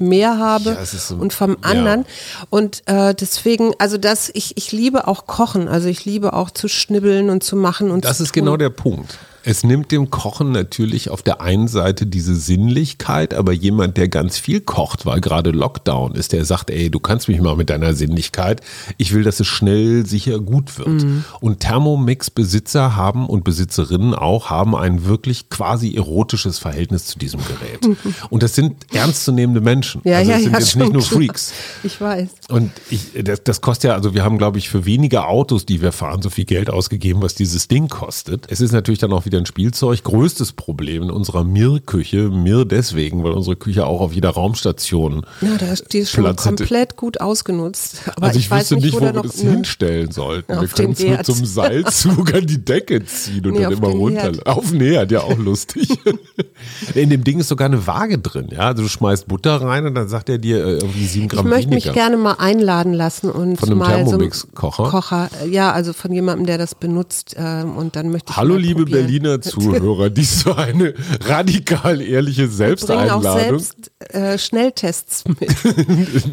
mehr 0.00 0.38
habe 0.38 0.70
ja, 0.70 0.84
so, 0.86 1.16
und 1.16 1.32
vom 1.32 1.58
anderen. 1.60 2.02
Ja. 2.02 2.46
Und 2.50 2.82
äh, 2.86 3.14
deswegen, 3.14 3.72
also 3.78 3.98
das, 3.98 4.30
ich, 4.32 4.56
ich 4.56 4.72
liebe 4.72 5.06
auch 5.06 5.26
Kochen, 5.26 5.68
also 5.68 5.88
ich 5.88 6.04
liebe 6.04 6.32
auch 6.32 6.50
zu 6.50 6.68
schnibbeln 6.68 7.28
und 7.28 7.44
zu 7.44 7.56
machen 7.56 7.90
und 7.90 8.04
Das 8.04 8.20
ist 8.20 8.32
tun. 8.32 8.44
genau 8.44 8.56
der 8.56 8.70
Punkt. 8.70 9.18
Es 9.46 9.62
nimmt 9.62 9.92
dem 9.92 10.08
Kochen 10.08 10.52
natürlich 10.52 11.10
auf 11.10 11.22
der 11.22 11.42
einen 11.42 11.68
Seite 11.68 12.06
diese 12.06 12.34
Sinnlichkeit, 12.34 13.34
aber 13.34 13.52
jemand, 13.52 13.98
der 13.98 14.08
ganz 14.08 14.38
viel 14.38 14.60
kocht, 14.60 15.04
weil 15.04 15.20
gerade 15.20 15.50
Lockdown 15.50 16.14
ist, 16.14 16.32
der 16.32 16.46
sagt, 16.46 16.70
ey, 16.70 16.90
du 16.90 16.98
kannst 16.98 17.28
mich 17.28 17.40
mal 17.42 17.54
mit 17.54 17.68
deiner 17.68 17.92
Sinnlichkeit. 17.92 18.62
Ich 18.96 19.12
will, 19.12 19.22
dass 19.22 19.40
es 19.40 19.46
schnell, 19.46 20.06
sicher, 20.06 20.38
gut 20.38 20.78
wird. 20.78 20.88
Mhm. 21.02 21.24
Und 21.40 21.60
Thermomix-Besitzer 21.60 22.96
haben 22.96 23.26
und 23.26 23.44
Besitzerinnen 23.44 24.14
auch 24.14 24.48
haben 24.48 24.74
ein 24.74 25.04
wirklich 25.04 25.50
quasi 25.50 25.94
erotisches 25.94 26.58
Verhältnis 26.58 27.04
zu 27.04 27.18
diesem 27.18 27.40
Gerät. 27.40 27.86
Mhm. 27.86 28.14
Und 28.30 28.42
das 28.42 28.54
sind 28.54 28.74
ernstzunehmende 28.94 29.60
Menschen. 29.60 30.00
Ja, 30.04 30.18
also 30.18 30.30
ja, 30.30 30.36
das 30.36 30.44
sind 30.44 30.52
ja, 30.52 30.58
jetzt 30.58 30.76
nicht 30.76 30.92
nur 30.92 31.02
Freaks. 31.02 31.52
Ich 31.82 32.00
weiß. 32.00 32.28
Und 32.48 32.72
ich, 32.90 33.12
das, 33.22 33.44
das 33.44 33.60
kostet 33.60 33.90
ja, 33.90 33.94
also 33.94 34.14
wir 34.14 34.24
haben, 34.24 34.38
glaube 34.38 34.58
ich, 34.58 34.68
für 34.68 34.86
wenige 34.86 35.26
Autos, 35.26 35.66
die 35.66 35.82
wir 35.82 35.92
fahren, 35.92 36.22
so 36.22 36.30
viel 36.30 36.44
Geld 36.44 36.70
ausgegeben, 36.70 37.20
was 37.22 37.34
dieses 37.34 37.68
Ding 37.68 37.88
kostet. 37.88 38.46
Es 38.48 38.60
ist 38.60 38.72
natürlich 38.72 39.00
dann 39.00 39.12
auch 39.12 39.26
wieder 39.26 39.33
wieder 39.34 39.42
ein 39.42 39.46
Spielzeug. 39.46 40.02
Größtes 40.04 40.52
Problem 40.52 41.02
in 41.04 41.10
unserer 41.10 41.42
Mir-Küche. 41.44 42.30
Mir 42.30 42.64
deswegen, 42.64 43.24
weil 43.24 43.32
unsere 43.32 43.56
Küche 43.56 43.84
auch 43.86 44.00
auf 44.00 44.12
jeder 44.12 44.30
Raumstation. 44.30 45.26
Ja, 45.40 45.56
da 45.58 45.66
ist, 45.72 45.92
die 45.92 45.98
ist 45.98 46.12
schon 46.12 46.36
komplett 46.36 46.96
gut 46.96 47.20
ausgenutzt. 47.20 48.02
Aber 48.14 48.28
Also 48.28 48.38
ich, 48.38 48.44
ich, 48.46 48.50
weiß 48.50 48.70
wüsste 48.70 48.76
nicht, 48.76 48.94
wo, 48.94 49.00
wo, 49.00 49.04
wir 49.06 49.12
das 49.12 49.42
ne- 49.42 49.50
hinstellen 49.50 50.12
sollten. 50.12 50.60
Wir 50.60 50.68
können 50.68 50.92
es 50.92 51.00
nur 51.00 51.08
Herd. 51.10 51.26
zum 51.26 51.44
Seilzug 51.44 52.32
an 52.32 52.46
die 52.46 52.64
Decke 52.64 53.04
ziehen 53.04 53.44
und 53.46 53.54
Nee, 53.54 53.62
dann 53.62 53.72
immer 53.72 53.88
runter. 53.88 54.22
Herd. 54.22 54.46
Auf 54.46 54.70
den 54.70 54.80
Herd, 54.80 55.10
ja 55.10 55.22
auch 55.22 55.36
lustig. 55.38 55.88
In 56.94 57.10
dem 57.10 57.24
Ding 57.24 57.40
ist 57.40 57.48
sogar 57.48 57.66
eine 57.66 57.86
Waage 57.86 58.18
drin. 58.18 58.48
Ja, 58.52 58.68
also 58.68 58.82
du 58.84 58.88
schmeißt 58.88 59.26
Butter 59.26 59.60
rein 59.60 59.84
und 59.86 59.94
dann 59.94 60.08
sagt 60.08 60.28
er 60.28 60.38
dir 60.38 60.58
äh, 60.64 60.74
irgendwie 60.78 61.06
sieben 61.06 61.26
Ich 61.26 61.32
Gramm 61.32 61.48
möchte 61.48 61.68
mich 61.70 61.84
weniger. 61.86 61.92
gerne 61.92 62.16
mal 62.16 62.34
einladen 62.38 62.92
lassen 62.92 63.30
und 63.30 63.58
Von 63.58 63.70
einem 63.70 63.78
mal 63.78 63.96
Thermomix-Kocher? 63.96 64.84
so 64.84 64.90
Kocher, 64.90 65.28
ja, 65.50 65.72
also 65.72 65.92
von 65.92 66.12
jemandem, 66.12 66.46
der 66.46 66.58
das 66.58 66.74
benutzt 66.74 67.34
ähm, 67.36 67.76
und 67.76 67.96
dann 67.96 68.10
möchte 68.10 68.30
ich 68.30 68.36
Hallo 68.36 68.56
liebe 68.56 68.84
probieren. 68.84 69.06
Berliner 69.24 69.40
Zuhörer, 69.40 70.10
dies 70.10 70.32
ist 70.32 70.40
so 70.40 70.54
eine 70.54 70.94
radikal 71.24 72.00
ehrliche 72.00 72.42
Bringen 72.48 72.52
auch 72.52 73.22
Selbsteinladung. 73.22 73.22
selbst 73.58 73.90
äh, 74.10 74.38
Schnelltests 74.38 75.24
mit. 75.26 75.50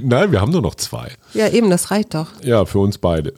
Nein, 0.03 0.31
wir 0.31 0.41
haben 0.41 0.51
nur 0.51 0.61
noch 0.61 0.75
zwei. 0.75 1.11
ja, 1.33 1.47
eben, 1.49 1.69
das 1.69 1.91
reicht 1.91 2.13
doch. 2.13 2.27
Ja, 2.43 2.65
für 2.65 2.79
uns 2.79 2.97
beide. 2.97 3.33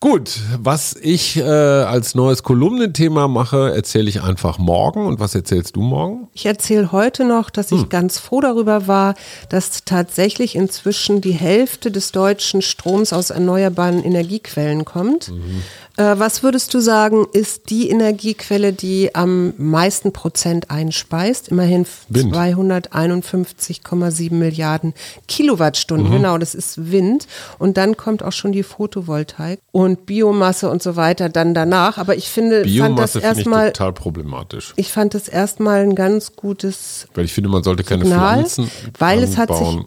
Gut, 0.00 0.38
was 0.58 0.94
ich 1.00 1.38
äh, 1.38 1.42
als 1.44 2.14
neues 2.14 2.42
Kolumnenthema 2.42 3.26
mache, 3.26 3.72
erzähle 3.74 4.10
ich 4.10 4.20
einfach 4.22 4.58
morgen. 4.58 5.06
Und 5.06 5.18
was 5.18 5.34
erzählst 5.34 5.76
du 5.76 5.80
morgen? 5.80 6.28
Ich 6.34 6.44
erzähle 6.44 6.92
heute 6.92 7.24
noch, 7.24 7.48
dass 7.48 7.70
Hm. 7.70 7.78
ich 7.78 7.88
ganz 7.88 8.18
froh 8.18 8.42
darüber 8.42 8.86
war, 8.86 9.14
dass 9.48 9.84
tatsächlich 9.86 10.56
inzwischen 10.56 11.22
die 11.22 11.32
Hälfte 11.32 11.90
des 11.90 12.12
deutschen 12.12 12.60
Stroms 12.60 13.14
aus 13.14 13.30
erneuerbaren 13.30 14.04
Energiequellen 14.04 14.84
kommt. 14.84 15.30
Mhm. 15.30 15.62
Äh, 15.96 16.18
was 16.18 16.42
würdest 16.42 16.74
du 16.74 16.80
sagen, 16.80 17.24
ist 17.32 17.70
die 17.70 17.88
Energiequelle, 17.88 18.72
die 18.72 19.14
am 19.14 19.54
meisten 19.58 20.12
Prozent 20.12 20.68
einspeist? 20.70 21.48
Immerhin 21.48 21.86
Wind. 22.08 22.34
251,7 22.34 24.34
Milliarden 24.34 24.92
Kilowattstunden. 25.28 26.08
Mhm. 26.08 26.12
Genau, 26.12 26.38
das 26.38 26.56
ist 26.56 26.90
Wind. 26.90 27.28
Und 27.58 27.76
dann 27.76 27.96
kommt 27.96 28.24
auch 28.24 28.32
schon 28.32 28.50
die 28.50 28.64
Photovoltaik 28.64 29.60
und 29.70 30.04
Biomasse 30.06 30.68
und 30.68 30.82
so 30.82 30.96
weiter 30.96 31.28
dann 31.28 31.54
danach. 31.54 31.96
Aber 31.98 32.16
ich 32.16 32.28
finde, 32.28 32.62
fand 32.62 32.66
das 32.66 32.72
Biomasse 32.72 33.20
finde 33.20 33.32
ich 33.32 33.38
erstmal 33.38 33.72
total 33.72 33.92
problematisch. 33.92 34.72
ich 34.76 34.90
fand 34.90 35.14
es 35.14 35.28
erstmal 35.28 35.82
ein 35.82 35.94
ganz 35.94 36.34
gutes, 36.34 37.06
Weil 37.14 37.26
ich 37.26 37.32
finde, 37.32 37.50
man 37.50 37.62
sollte 37.62 37.84
keine 37.84 38.02
Signal, 38.04 38.38
Pflanzen 38.38 38.68
weil 38.98 39.22
es 39.22 39.36
hat 39.36 39.50
anbauen 39.50 39.86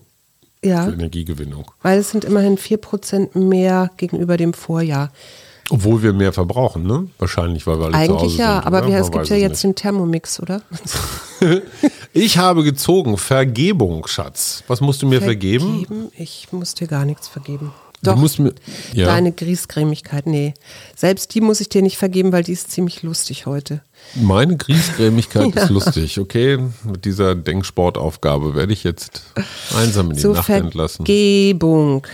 ja, 0.63 0.85
für 0.85 0.93
Energiegewinnung. 0.93 1.69
weil 1.81 1.99
es 1.99 2.11
sind 2.11 2.23
immerhin 2.25 2.57
4% 2.57 3.37
mehr 3.37 3.91
gegenüber 3.97 4.37
dem 4.37 4.53
Vorjahr. 4.53 5.11
Obwohl 5.69 6.01
wir 6.01 6.13
mehr 6.13 6.31
verbrauchen, 6.31 6.83
ne? 6.83 7.07
Wahrscheinlich, 7.17 7.67
weil 7.67 7.79
wir 7.79 7.85
alle 7.87 8.07
zu 8.07 8.17
Eigentlich 8.17 8.37
ja, 8.37 8.55
sind, 8.55 8.67
aber 8.67 8.79
oder? 8.79 8.87
wir, 8.87 8.97
es 8.99 9.11
gibt 9.11 9.27
ja 9.27 9.35
jetzt 9.35 9.63
nicht. 9.63 9.63
den 9.63 9.75
Thermomix, 9.75 10.39
oder? 10.39 10.61
Ich 12.13 12.39
habe 12.39 12.63
gezogen. 12.63 13.17
Vergebung, 13.17 14.07
Schatz. 14.07 14.63
Was 14.67 14.81
musst 14.81 15.03
du 15.03 15.07
mir 15.07 15.21
vergeben? 15.21 15.85
Vergeben? 15.85 16.11
Ich 16.17 16.47
muss 16.51 16.73
dir 16.73 16.87
gar 16.87 17.05
nichts 17.05 17.27
vergeben. 17.27 17.71
Du 18.01 18.11
Doch, 18.11 18.17
musst 18.17 18.39
mir. 18.39 18.53
Ja. 18.93 19.07
deine 19.07 19.31
Griesgrämigkeit, 19.31 20.27
nee. 20.27 20.53
Selbst 20.95 21.33
die 21.33 21.41
muss 21.41 21.61
ich 21.61 21.69
dir 21.69 21.81
nicht 21.81 21.97
vergeben, 21.97 22.31
weil 22.31 22.43
die 22.43 22.53
ist 22.53 22.71
ziemlich 22.71 23.03
lustig 23.03 23.45
heute. 23.47 23.81
Meine 24.15 24.55
Griesgrämigkeit 24.55 25.55
ist 25.55 25.69
lustig, 25.69 26.19
okay? 26.19 26.59
Mit 26.83 27.05
dieser 27.05 27.35
Denksportaufgabe 27.35 28.55
werde 28.55 28.73
ich 28.73 28.83
jetzt 28.83 29.23
einsam 29.75 30.11
in 30.11 30.15
die 30.15 30.21
Zur 30.21 30.35
Nacht 30.35 30.49
entlassen. 30.49 31.05
Vergebung. 31.05 32.05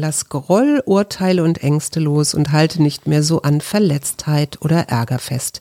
Lass 0.00 0.28
Groll, 0.28 0.80
Urteile 0.86 1.42
und 1.42 1.60
Ängste 1.64 1.98
los 1.98 2.32
und 2.32 2.52
halte 2.52 2.80
nicht 2.80 3.08
mehr 3.08 3.24
so 3.24 3.42
an 3.42 3.60
Verletztheit 3.60 4.58
oder 4.62 4.88
Ärger 4.90 5.18
fest. 5.18 5.60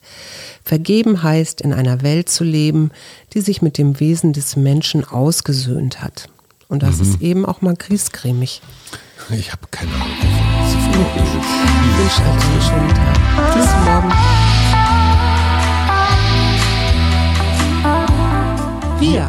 Vergeben 0.64 1.24
heißt, 1.24 1.60
in 1.60 1.74
einer 1.74 2.04
Welt 2.04 2.30
zu 2.30 2.44
leben, 2.44 2.92
die 3.34 3.42
sich 3.42 3.64
mit 3.64 3.80
dem 3.80 4.00
Wesen 4.00 4.34
des 4.34 4.56
Menschen 4.56 5.04
ausgesöhnt 5.04 6.04
hat. 6.04 6.30
Und 6.68 6.84
das 6.84 6.98
Mhm. 6.98 7.02
ist 7.02 7.22
eben 7.24 7.46
auch 7.48 7.62
mal 7.62 7.76
griesgrämig. 7.76 8.62
Ich 9.32 9.52
habe 9.52 9.64
keine 9.72 9.92
Ahnung. 9.96 10.06
Ich 10.22 11.98
wünsche 11.98 12.22
euch 12.22 12.28
einen 12.30 12.62
schönen 12.62 12.94
Tag. 12.94 13.56
Bis 13.56 13.66
morgen. 13.86 14.14
Wir, 19.00 19.28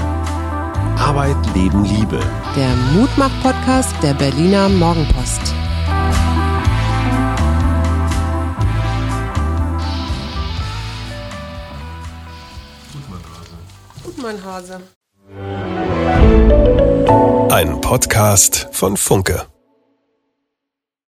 Arbeit, 0.99 1.37
Leben, 1.55 1.85
Liebe. 1.85 2.21
der 2.57 2.75
Mutmach-Podcast 2.95 3.95
der 4.03 4.15
Berliner 4.15 4.69
Morgenpost. 4.69 5.41
Gut, 14.05 14.19
mein 14.23 14.43
Hase. 14.45 14.81
Ein 17.51 17.81
Podcast 17.81 18.69
von 18.73 18.97
Funke. 18.97 19.47